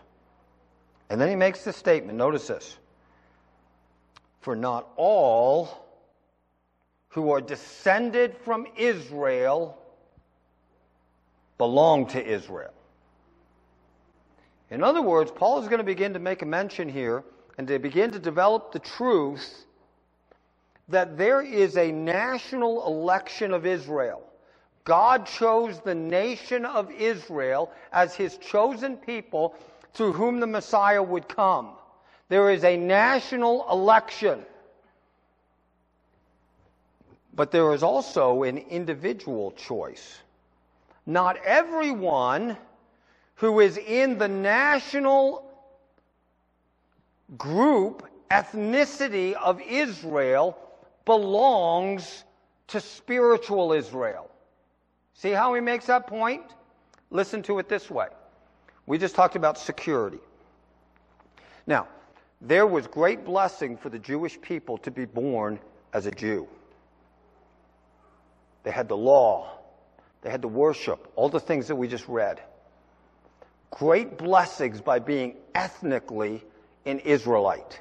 [1.10, 2.78] And then he makes the statement notice this
[4.40, 5.86] For not all
[7.10, 9.78] who are descended from Israel
[11.58, 12.72] belong to Israel.
[14.72, 17.24] In other words, Paul is going to begin to make a mention here
[17.58, 19.66] and to begin to develop the truth
[20.90, 24.22] that there is a national election of Israel.
[24.84, 29.56] God chose the nation of Israel as his chosen people
[29.94, 31.72] through whom the Messiah would come.
[32.30, 34.46] There is a national election.
[37.34, 40.20] But there is also an individual choice.
[41.06, 42.58] Not everyone
[43.40, 45.50] who is in the national
[47.38, 50.58] group, ethnicity of Israel
[51.06, 52.26] belongs
[52.68, 54.30] to spiritual Israel.
[55.14, 56.44] See how he makes that point?
[57.12, 58.08] Listen to it this way.
[58.86, 60.20] We just talked about security.
[61.66, 61.88] Now,
[62.42, 65.60] there was great blessing for the Jewish people to be born
[65.94, 66.46] as a Jew.
[68.64, 69.60] They had the law,
[70.24, 72.42] they had the worship, all the things that we just read.
[73.72, 76.44] Great blessings by being ethnically
[76.86, 77.80] an Israelite.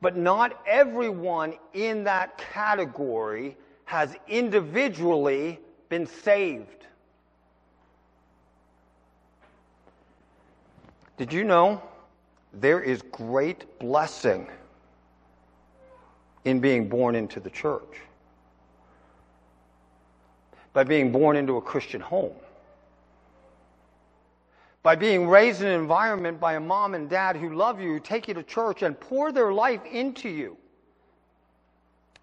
[0.00, 5.58] But not everyone in that category has individually
[5.88, 6.86] been saved.
[11.16, 11.82] Did you know
[12.52, 14.46] there is great blessing
[16.44, 18.00] in being born into the church?
[20.72, 22.34] By being born into a Christian home.
[24.88, 28.00] By being raised in an environment by a mom and dad who love you, who
[28.00, 30.56] take you to church, and pour their life into you.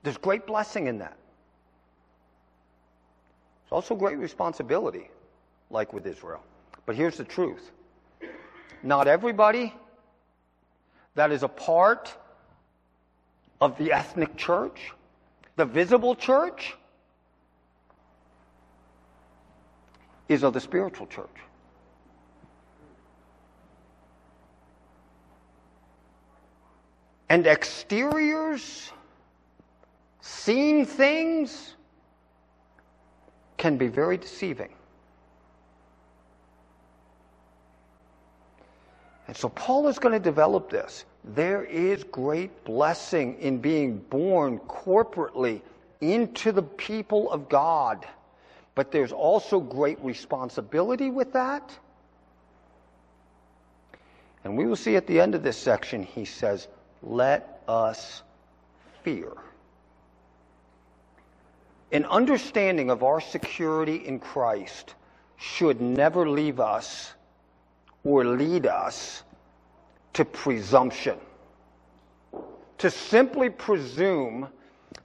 [0.01, 1.16] There's great blessing in that.
[3.61, 5.11] It's also great responsibility,
[5.70, 6.43] like with Israel.
[6.88, 7.70] But here's the truth
[8.82, 9.72] not everybody
[11.13, 12.18] that is a part
[13.61, 14.91] of the ethnic church,
[15.55, 16.76] the visible church,
[20.28, 21.45] is of the spiritual church.
[27.30, 28.92] And exteriors,
[30.22, 31.74] seen things,
[33.58, 34.70] can be very deceiving.
[39.28, 41.06] And so Paul is going to develop this.
[41.24, 45.62] There is great blessing in being born corporately
[46.02, 48.06] into the people of God.
[48.76, 51.76] But there's also great responsibility with that.
[54.44, 56.68] And we will see at the end of this section, he says,
[57.06, 58.24] let us
[59.03, 59.32] fear.
[61.91, 64.95] An understanding of our security in Christ
[65.38, 67.14] should never leave us
[68.03, 69.24] or lead us
[70.14, 71.18] to presumption.
[72.80, 74.49] To simply presume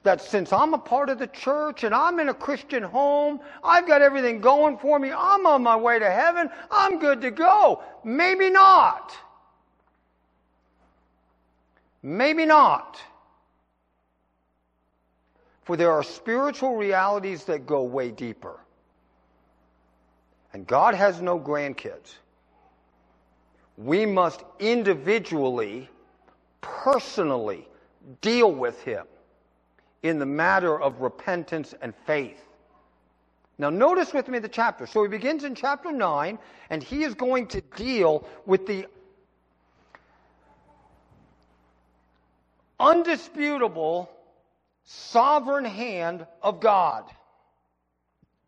[0.03, 3.87] that since I'm a part of the church and I'm in a Christian home, I've
[3.87, 7.83] got everything going for me, I'm on my way to heaven, I'm good to go.
[8.05, 9.15] Maybe not.
[12.03, 13.01] Maybe not.
[15.63, 18.59] For there are spiritual realities that go way deeper.
[20.53, 22.15] And God has no grandkids.
[23.77, 25.89] we must individually,
[26.61, 27.67] personally
[28.21, 29.07] deal with him
[30.03, 32.43] in the matter of repentance and faith.
[33.59, 34.87] Now, notice with me the chapter.
[34.87, 36.39] So he begins in chapter 9,
[36.71, 38.87] and he is going to deal with the
[42.81, 44.11] undisputable
[44.85, 47.05] sovereign hand of God.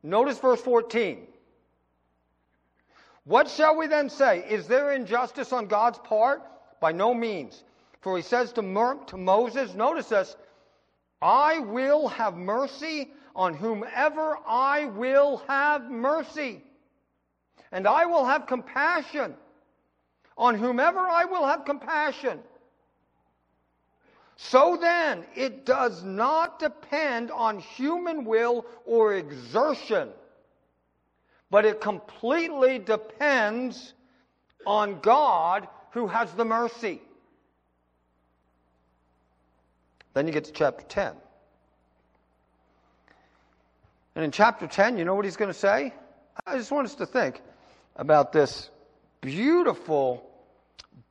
[0.02, 1.28] Notice verse 14.
[3.24, 4.44] What shall we then say?
[4.48, 6.42] Is there injustice on God's part?
[6.80, 7.62] By no means.
[8.00, 10.34] For he says to, Moses, notice this,
[11.20, 16.64] I will have mercy on whomever I will have mercy.
[17.70, 19.34] And I will have compassion
[20.36, 22.40] on whomever I will have compassion.
[24.36, 30.08] So then, it does not depend on human will or exertion,
[31.50, 33.94] but it completely depends
[34.66, 37.00] on God who has the mercy.
[40.14, 41.14] Then you get to chapter 10.
[44.14, 45.94] And in chapter 10, you know what he's going to say?
[46.46, 47.40] I just want us to think
[47.96, 48.70] about this
[49.20, 50.28] beautiful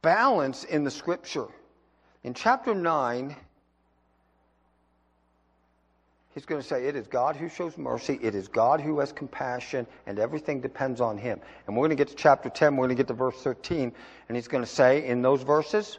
[0.01, 1.47] balance in the scripture.
[2.23, 3.35] In chapter 9,
[6.33, 9.11] he's going to say, It is God who shows mercy, it is God who has
[9.11, 11.39] compassion, and everything depends on him.
[11.65, 13.91] And we're going to get to chapter 10, we're going to get to verse 13,
[14.27, 15.97] and he's going to say in those verses,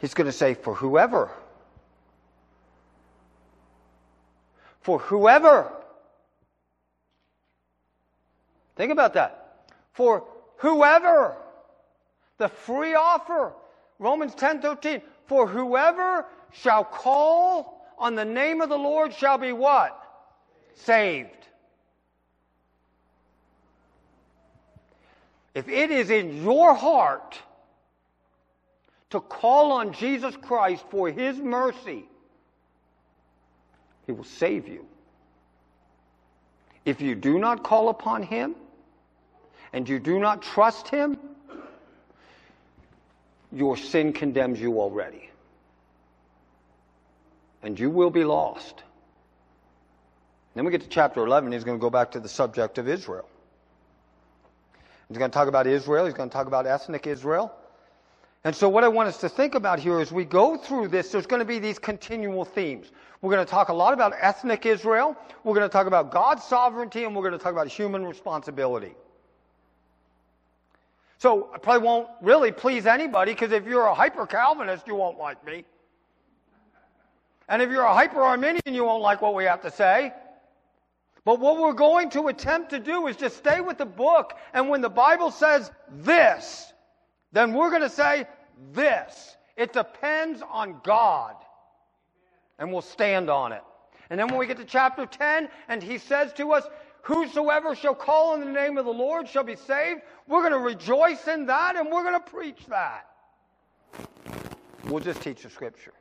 [0.00, 1.30] He's going to say, For whoever,
[4.80, 5.70] for whoever,
[8.76, 9.66] think about that.
[9.92, 10.24] For
[10.56, 11.36] whoever,
[12.38, 13.52] the free offer,
[14.00, 19.52] Romans 10 13, for whoever shall call on the name of the Lord shall be
[19.52, 19.96] what?
[20.74, 21.30] Saved.
[25.54, 27.38] If it is in your heart
[29.10, 32.04] to call on Jesus Christ for His mercy,
[34.06, 34.86] He will save you.
[36.86, 38.54] If you do not call upon Him
[39.74, 41.18] and you do not trust Him,
[43.52, 45.28] your sin condemns you already.
[47.62, 48.82] And you will be lost.
[50.54, 52.88] Then we get to chapter 11, he's going to go back to the subject of
[52.88, 53.28] Israel.
[55.08, 57.52] He's going to talk about Israel, he's going to talk about ethnic Israel.
[58.42, 61.12] And so, what I want us to think about here as we go through this,
[61.12, 62.90] there's going to be these continual themes.
[63.20, 66.44] We're going to talk a lot about ethnic Israel, we're going to talk about God's
[66.44, 68.94] sovereignty, and we're going to talk about human responsibility.
[71.20, 75.18] So, I probably won't really please anybody because if you're a hyper Calvinist, you won't
[75.18, 75.66] like me.
[77.46, 80.14] And if you're a hyper Arminian, you won't like what we have to say.
[81.26, 84.70] But what we're going to attempt to do is just stay with the book, and
[84.70, 86.72] when the Bible says this,
[87.32, 88.26] then we're going to say
[88.72, 89.36] this.
[89.58, 91.34] It depends on God.
[92.58, 93.62] And we'll stand on it.
[94.08, 96.64] And then when we get to chapter 10, and he says to us,
[97.02, 100.58] Whosoever shall call on the name of the Lord shall be saved, we're going to
[100.58, 103.06] rejoice in that and we're going to preach that.
[104.84, 105.92] We'll just teach the scripture.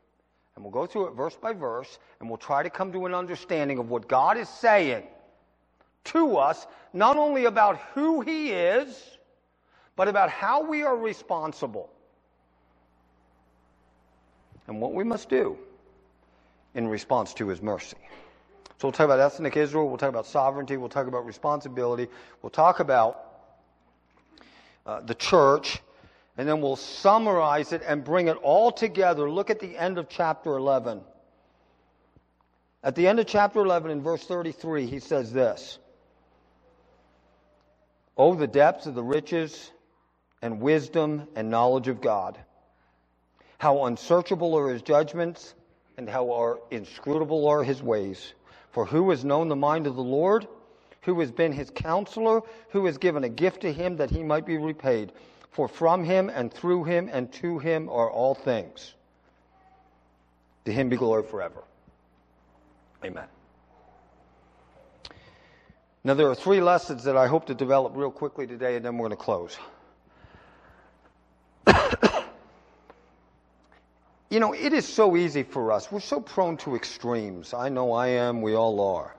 [0.56, 3.14] And we'll go through it verse by verse, and we'll try to come to an
[3.14, 5.04] understanding of what God is saying
[6.06, 9.18] to us, not only about who He is,
[9.96, 11.90] but about how we are responsible
[14.68, 15.58] and what we must do
[16.76, 17.98] in response to his mercy.
[18.78, 22.08] So we'll talk about ethnic Israel, we'll talk about sovereignty, we'll talk about responsibility,
[22.42, 23.29] we'll talk about
[24.90, 25.80] uh, the church,
[26.36, 29.30] and then we'll summarize it and bring it all together.
[29.30, 31.02] Look at the end of chapter 11.
[32.84, 35.78] At the end of chapter 11, in verse 33, he says this
[38.18, 39.72] Oh, the depths of the riches
[40.42, 42.40] and wisdom and knowledge of God.
[43.60, 45.54] How unsearchable are his judgments
[45.98, 48.34] and how are inscrutable are his ways.
[48.72, 50.48] For who has known the mind of the Lord?
[51.04, 52.42] Who has been his counselor?
[52.72, 55.12] Who has given a gift to him that he might be repaid?
[55.52, 58.94] For from him and through him and to him are all things.
[60.66, 61.64] To him be glory forever.
[63.04, 63.26] Amen.
[66.04, 68.98] Now, there are three lessons that I hope to develop real quickly today, and then
[68.98, 69.58] we're going to close.
[74.30, 75.92] you know, it is so easy for us.
[75.92, 77.54] We're so prone to extremes.
[77.54, 78.42] I know I am.
[78.42, 79.14] We all are.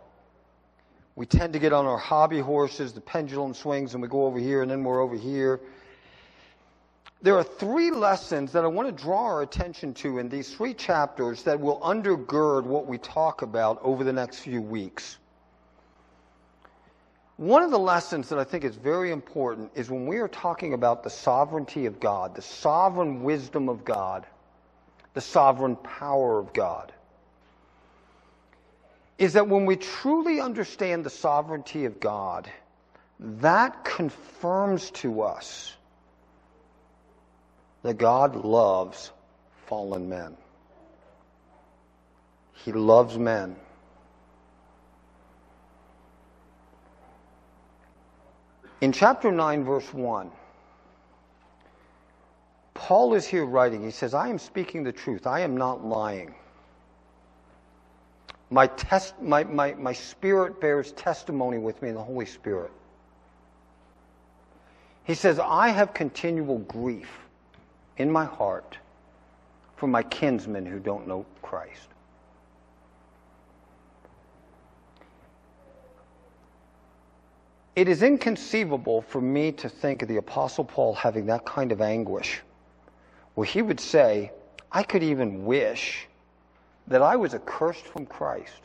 [1.17, 4.39] We tend to get on our hobby horses, the pendulum swings, and we go over
[4.39, 5.61] here and then we're over here.
[7.23, 10.73] There are three lessons that I want to draw our attention to in these three
[10.73, 15.19] chapters that will undergird what we talk about over the next few weeks.
[17.37, 20.75] One of the lessons that I think is very important is when we are talking
[20.75, 24.27] about the sovereignty of God, the sovereign wisdom of God,
[25.15, 26.93] the sovereign power of God,
[29.21, 32.51] is that when we truly understand the sovereignty of God,
[33.21, 35.77] that confirms to us
[37.83, 39.13] that God loves
[39.67, 40.39] fallen men.
[42.55, 43.57] He loves men.
[48.81, 50.31] In chapter 9, verse 1,
[52.73, 53.85] Paul is here writing.
[53.85, 55.27] He says, I am speaking the truth.
[55.27, 56.35] I am not lying.
[58.51, 62.73] My, test, my, my, my spirit bears testimony with me in the Holy Spirit.
[65.05, 67.09] He says, I have continual grief
[67.97, 68.77] in my heart
[69.77, 71.89] for my kinsmen who don't know Christ.
[77.77, 81.81] It is inconceivable for me to think of the Apostle Paul having that kind of
[81.81, 82.41] anguish,
[83.37, 84.33] where he would say,
[84.71, 86.07] I could even wish
[86.91, 88.61] that I was accursed from Christ.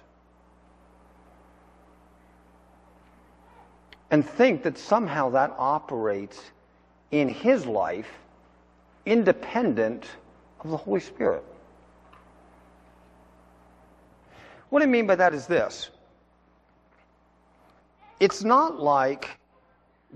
[4.12, 6.42] And think that somehow that operates
[7.12, 8.10] in his life
[9.06, 10.06] independent
[10.60, 11.44] of the Holy Spirit.
[14.70, 15.92] What I mean by that is this
[18.20, 19.38] it's not like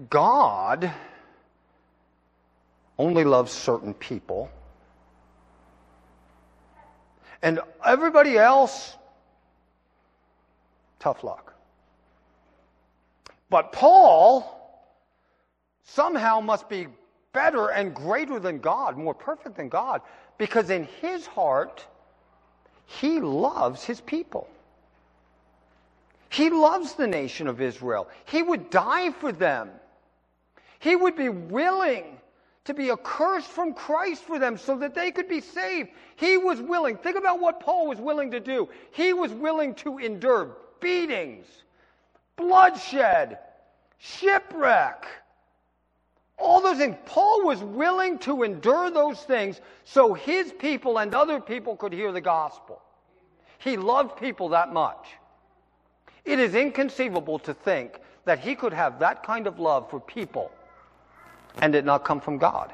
[0.10, 0.92] God
[2.98, 4.50] only loves certain people
[7.42, 8.96] and everybody else,
[11.00, 11.54] tough luck.
[13.50, 14.56] But Paul
[15.84, 16.88] somehow must be
[17.34, 20.02] better and greater than God, more perfect than God,
[20.38, 21.86] because in his heart,
[22.86, 24.50] he loves his people.
[26.30, 28.08] He loves the nation of Israel.
[28.26, 29.70] He would die for them.
[30.80, 32.19] He would be willing
[32.70, 35.90] to be accursed from Christ for them so that they could be saved.
[36.18, 36.98] He was willing.
[36.98, 38.70] Think about what Paul was willing to do.
[38.92, 41.48] He was willing to endure beatings,
[42.36, 43.40] bloodshed,
[43.98, 45.08] shipwreck,
[46.38, 46.96] all those things.
[47.08, 52.12] Paul was willing to endure those things so his people and other people could hear
[52.12, 52.84] the gospel.
[53.58, 55.08] He loved people that much.
[56.24, 60.52] It is inconceivable to think that he could have that kind of love for people
[61.58, 62.74] and it not come from God.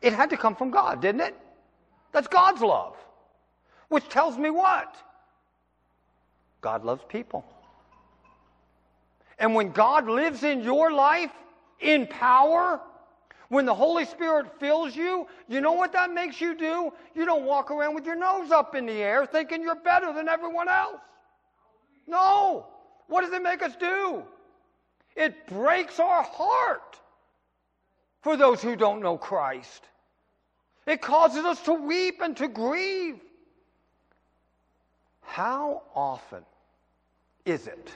[0.00, 1.36] It had to come from God, didn't it?
[2.12, 2.96] That's God's love.
[3.88, 4.94] Which tells me what?
[6.60, 7.44] God loves people.
[9.38, 11.30] And when God lives in your life
[11.80, 12.80] in power,
[13.48, 16.92] when the Holy Spirit fills you, you know what that makes you do?
[17.14, 20.28] You don't walk around with your nose up in the air thinking you're better than
[20.28, 21.00] everyone else.
[22.06, 22.66] No.
[23.06, 24.22] What does it make us do?
[25.16, 26.98] It breaks our heart
[28.28, 29.82] for those who don't know Christ.
[30.86, 33.18] It causes us to weep and to grieve.
[35.22, 36.44] How often
[37.46, 37.90] is it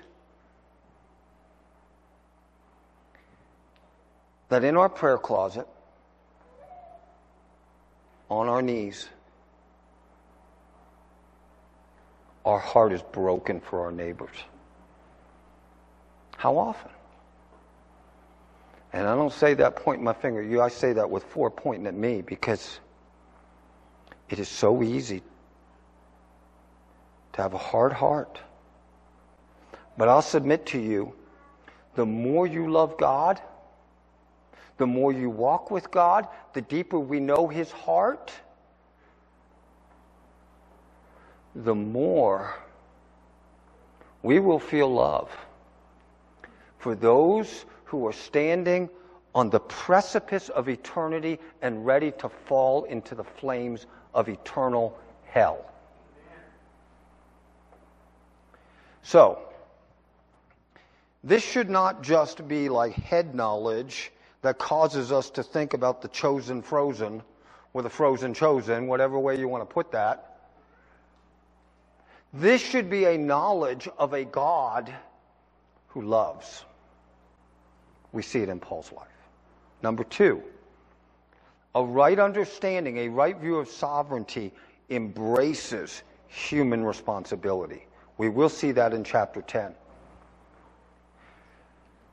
[4.48, 5.66] that in our prayer closet,
[8.30, 9.10] on our knees,
[12.46, 14.36] our heart is broken for our neighbors?
[16.38, 16.90] How often?
[18.92, 21.50] And I don't say that pointing my finger at you, I say that with four
[21.50, 22.80] pointing at me because
[24.28, 25.22] it is so easy
[27.32, 28.38] to have a hard heart.
[29.96, 31.14] But I'll submit to you
[31.94, 33.40] the more you love God,
[34.78, 38.32] the more you walk with God, the deeper we know His heart,
[41.54, 42.54] the more
[44.22, 45.30] we will feel love
[46.78, 48.88] for those who are standing
[49.34, 53.84] on the precipice of eternity and ready to fall into the flames
[54.14, 55.70] of eternal hell.
[59.02, 59.40] So,
[61.22, 66.08] this should not just be like head knowledge that causes us to think about the
[66.08, 67.22] chosen frozen
[67.74, 70.38] or the frozen chosen, whatever way you want to put that.
[72.32, 74.90] This should be a knowledge of a God
[75.88, 76.64] who loves.
[78.12, 79.08] We see it in Paul's life.
[79.82, 80.42] Number two,
[81.74, 84.52] a right understanding, a right view of sovereignty
[84.90, 87.86] embraces human responsibility.
[88.18, 89.74] We will see that in chapter 10.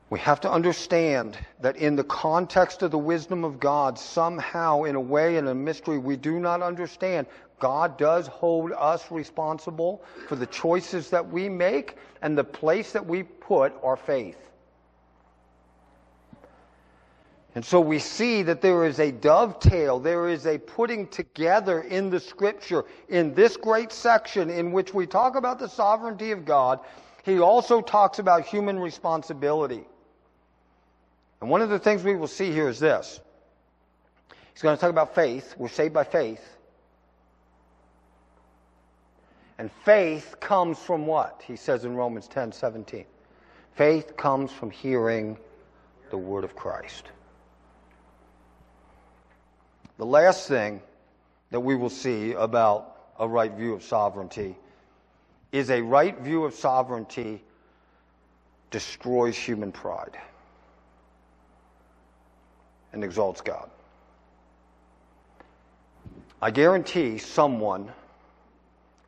[0.09, 4.95] We have to understand that in the context of the wisdom of God, somehow, in
[4.95, 7.27] a way, in a mystery we do not understand,
[7.59, 13.05] God does hold us responsible for the choices that we make and the place that
[13.05, 14.48] we put our faith.
[17.55, 22.09] And so we see that there is a dovetail, there is a putting together in
[22.09, 26.79] the scripture, in this great section in which we talk about the sovereignty of God,
[27.23, 29.83] he also talks about human responsibility.
[31.41, 33.19] And one of the things we will see here is this.
[34.53, 35.55] He's going to talk about faith.
[35.57, 36.43] We're saved by faith.
[39.57, 41.41] And faith comes from what?
[41.45, 43.05] He says in Romans 10 17.
[43.75, 45.37] Faith comes from hearing
[46.09, 47.09] the word of Christ.
[49.99, 50.81] The last thing
[51.51, 54.55] that we will see about a right view of sovereignty
[55.51, 57.43] is a right view of sovereignty
[58.71, 60.17] destroys human pride
[62.93, 63.69] and exalts God.
[66.41, 67.91] I guarantee someone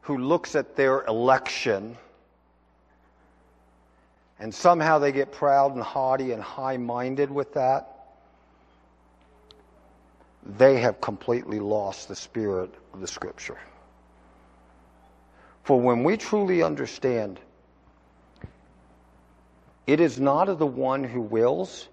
[0.01, 1.97] who looks at their election
[4.39, 7.90] and somehow they get proud and haughty and high minded with that,
[10.45, 13.57] they have completely lost the spirit of the Scripture.
[15.63, 17.39] For when we truly understand,
[19.85, 21.87] it is not of the one who wills,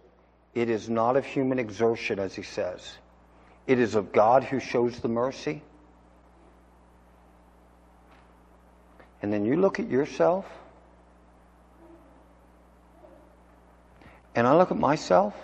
[0.55, 2.97] it is not of human exertion, as he says.
[3.67, 5.63] It is of God who shows the mercy.
[9.21, 10.47] And then you look at yourself,
[14.35, 15.35] and I look at myself,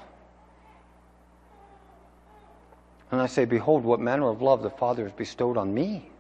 [3.15, 6.11] and I say, Behold, what manner of love the Father has bestowed on me,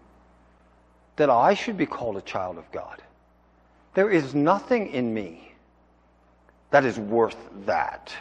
[1.16, 3.03] that I should be called a child of God.
[3.95, 5.53] There is nothing in me
[6.70, 7.36] that is worth
[7.66, 8.14] that.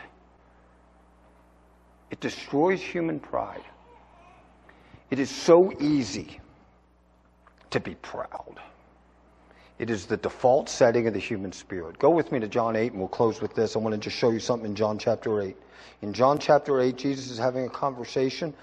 [2.11, 3.63] It destroys human pride.
[5.09, 6.39] It is so easy
[7.69, 8.59] to be proud.
[9.80, 11.97] It is the default setting of the human spirit.
[11.97, 13.76] Go with me to John 8, and we'll close with this.
[13.76, 15.57] I want to just show you something in John chapter 8.
[16.01, 18.53] In John chapter 8, Jesus is having a conversation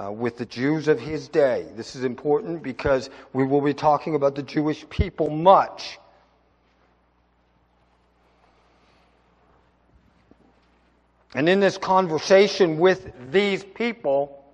[0.00, 1.66] uh, with the Jews of his day.
[1.76, 5.98] This is important because we will be talking about the Jewish people much.
[11.34, 14.44] And in this conversation with these people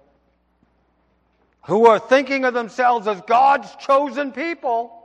[1.66, 4.97] who are thinking of themselves as God's chosen people,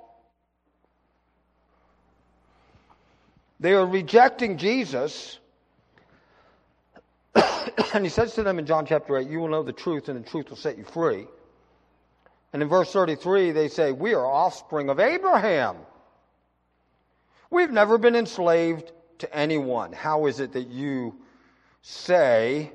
[3.59, 5.39] they are rejecting Jesus.
[7.93, 10.23] and he says to them in John chapter 8, You will know the truth, and
[10.23, 11.27] the truth will set you free.
[12.51, 15.77] And in verse 33, they say, We are offspring of Abraham.
[17.49, 19.93] We've never been enslaved to anyone.
[19.93, 21.15] How is it that you
[21.83, 22.71] say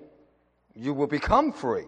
[0.79, 1.87] you will become free.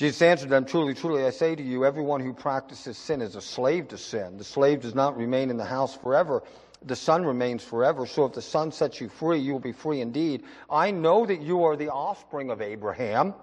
[0.00, 3.42] Jesus answered them, Truly, truly, I say to you, everyone who practices sin is a
[3.42, 4.38] slave to sin.
[4.38, 6.42] The slave does not remain in the house forever.
[6.86, 8.06] The Son remains forever.
[8.06, 10.44] So if the Son sets you free, you will be free indeed.
[10.70, 13.34] I know that you are the offspring of Abraham.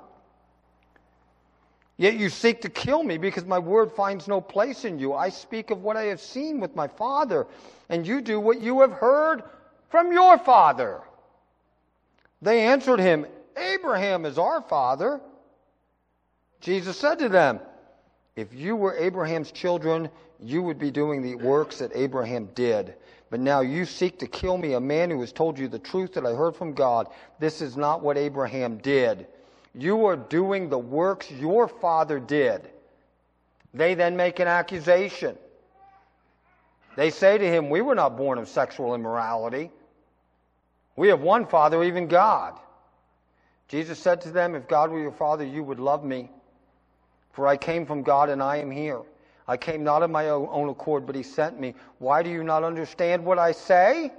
[1.96, 5.14] Yet you seek to kill me because my word finds no place in you.
[5.14, 7.46] I speak of what I have seen with my Father,
[7.88, 9.44] and you do what you have heard
[9.92, 11.02] from your father.
[12.42, 15.22] They answered him, Abraham is our father.
[16.62, 17.60] Jesus said to them,
[18.36, 22.96] If you were Abraham's children, you would be doing the works that Abraham did.
[23.30, 26.14] But now you seek to kill me, a man who has told you the truth
[26.14, 27.08] that I heard from God.
[27.40, 29.28] This is not what Abraham did.
[29.74, 32.70] You are doing the works your father did.
[33.74, 35.38] They then make an accusation.
[36.96, 39.72] They say to him, We were not born of sexual immorality.
[40.96, 42.60] We have one Father, even God.
[43.68, 46.30] Jesus said to them, If God were your Father, you would love me.
[47.38, 49.00] For I came from God and I am here.
[49.48, 51.76] I came not of my own accord, but He sent me.
[52.00, 54.12] Why do you not understand what I say?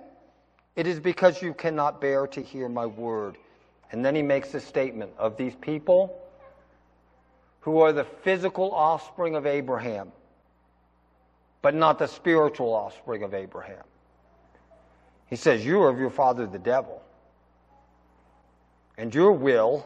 [0.76, 3.36] It is because you cannot bear to hear my word.
[3.90, 6.16] And then He makes a statement of these people
[7.58, 10.12] who are the physical offspring of Abraham
[11.60, 13.82] but not the spiritual offspring of Abraham.
[15.26, 17.02] He says, You are of your father the devil,
[18.96, 19.84] and your will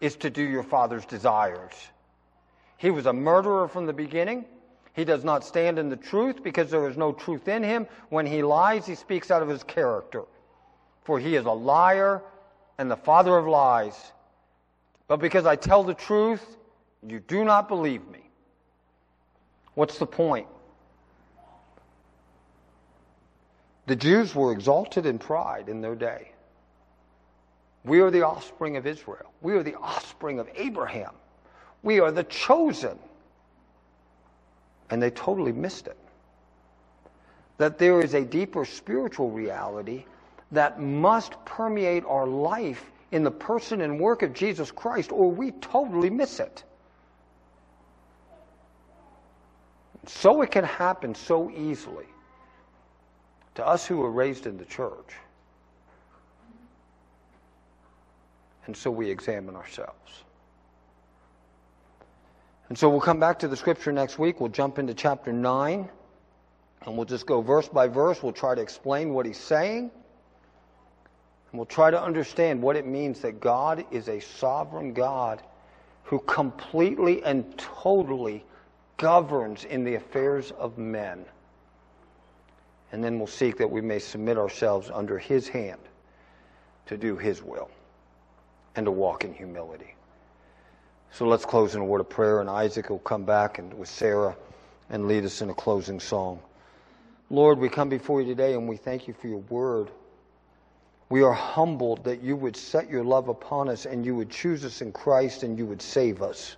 [0.00, 1.72] is to do your father's desires.
[2.78, 4.44] He was a murderer from the beginning.
[4.94, 7.86] He does not stand in the truth because there is no truth in him.
[8.08, 10.22] When he lies, he speaks out of his character.
[11.02, 12.22] For he is a liar
[12.78, 14.12] and the father of lies.
[15.08, 16.44] But because I tell the truth,
[17.06, 18.28] you do not believe me.
[19.74, 20.46] What's the point?
[23.86, 26.32] The Jews were exalted in pride in their day.
[27.84, 29.32] We are the offspring of Israel.
[29.40, 31.14] We are the offspring of Abraham.
[31.82, 32.98] We are the chosen.
[34.90, 35.96] And they totally missed it.
[37.58, 40.04] That there is a deeper spiritual reality
[40.52, 45.50] that must permeate our life in the person and work of Jesus Christ, or we
[45.52, 46.62] totally miss it.
[50.06, 52.06] So it can happen so easily
[53.56, 55.14] to us who were raised in the church.
[58.66, 60.24] And so we examine ourselves.
[62.68, 64.40] And so we'll come back to the scripture next week.
[64.40, 65.88] We'll jump into chapter 9.
[66.82, 68.22] And we'll just go verse by verse.
[68.22, 69.90] We'll try to explain what he's saying.
[71.50, 75.42] And we'll try to understand what it means that God is a sovereign God
[76.04, 78.44] who completely and totally
[78.96, 81.24] governs in the affairs of men.
[82.92, 85.80] And then we'll seek that we may submit ourselves under his hand
[86.86, 87.70] to do his will
[88.76, 89.94] and to walk in humility.
[91.12, 93.88] So let's close in a word of prayer, and Isaac will come back and with
[93.88, 94.36] Sarah
[94.90, 96.40] and lead us in a closing song.
[97.30, 99.90] Lord, we come before you today and we thank you for your word.
[101.10, 104.64] We are humbled that you would set your love upon us and you would choose
[104.64, 106.56] us in Christ and you would save us.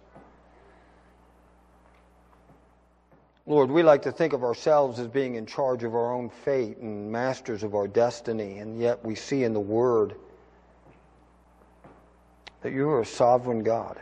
[3.47, 6.77] Lord, we like to think of ourselves as being in charge of our own fate
[6.79, 10.15] and masters of our destiny, and yet we see in the Word
[12.61, 13.99] that you are a sovereign God,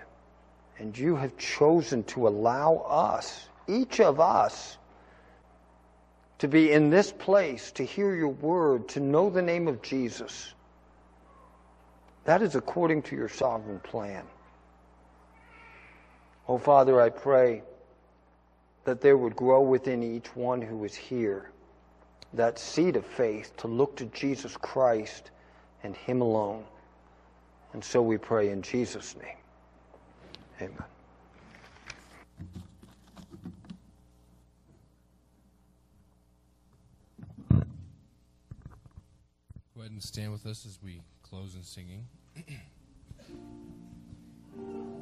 [0.79, 4.79] and you have chosen to allow us, each of us,
[6.39, 10.55] to be in this place, to hear your word, to know the name of Jesus.
[12.25, 14.25] That is according to your sovereign plan.
[16.47, 17.63] Oh, Father, I pray
[18.85, 21.51] that there would grow within each one who is here
[22.35, 25.31] that seed of faith to look to Jesus Christ
[25.83, 26.65] and Him alone.
[27.73, 29.37] And so we pray in Jesus' name.
[30.61, 30.75] Amen.
[39.75, 42.07] Go ahead and stand with us as we close in singing.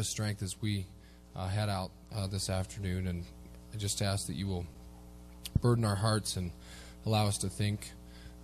[0.00, 0.86] us strength as we
[1.36, 3.06] uh, head out uh, this afternoon.
[3.06, 3.24] And
[3.72, 4.66] I just ask that you will
[5.60, 6.50] burden our hearts and
[7.06, 7.92] allow us to think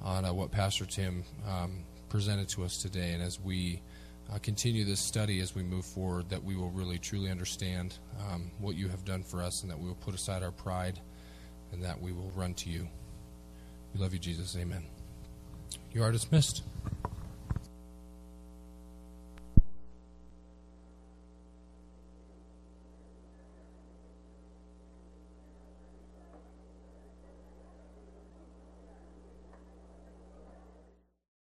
[0.03, 3.13] on uh, what Pastor Tim um, presented to us today.
[3.13, 3.83] And as we
[4.33, 7.99] uh, continue this study, as we move forward, that we will really truly understand
[8.31, 11.01] um, what you have done for us and that we will put aside our pride
[11.73, 12.87] and that we will run to you.
[13.95, 14.57] We love you, Jesus.
[14.57, 14.85] Amen.
[15.93, 16.63] You are dismissed.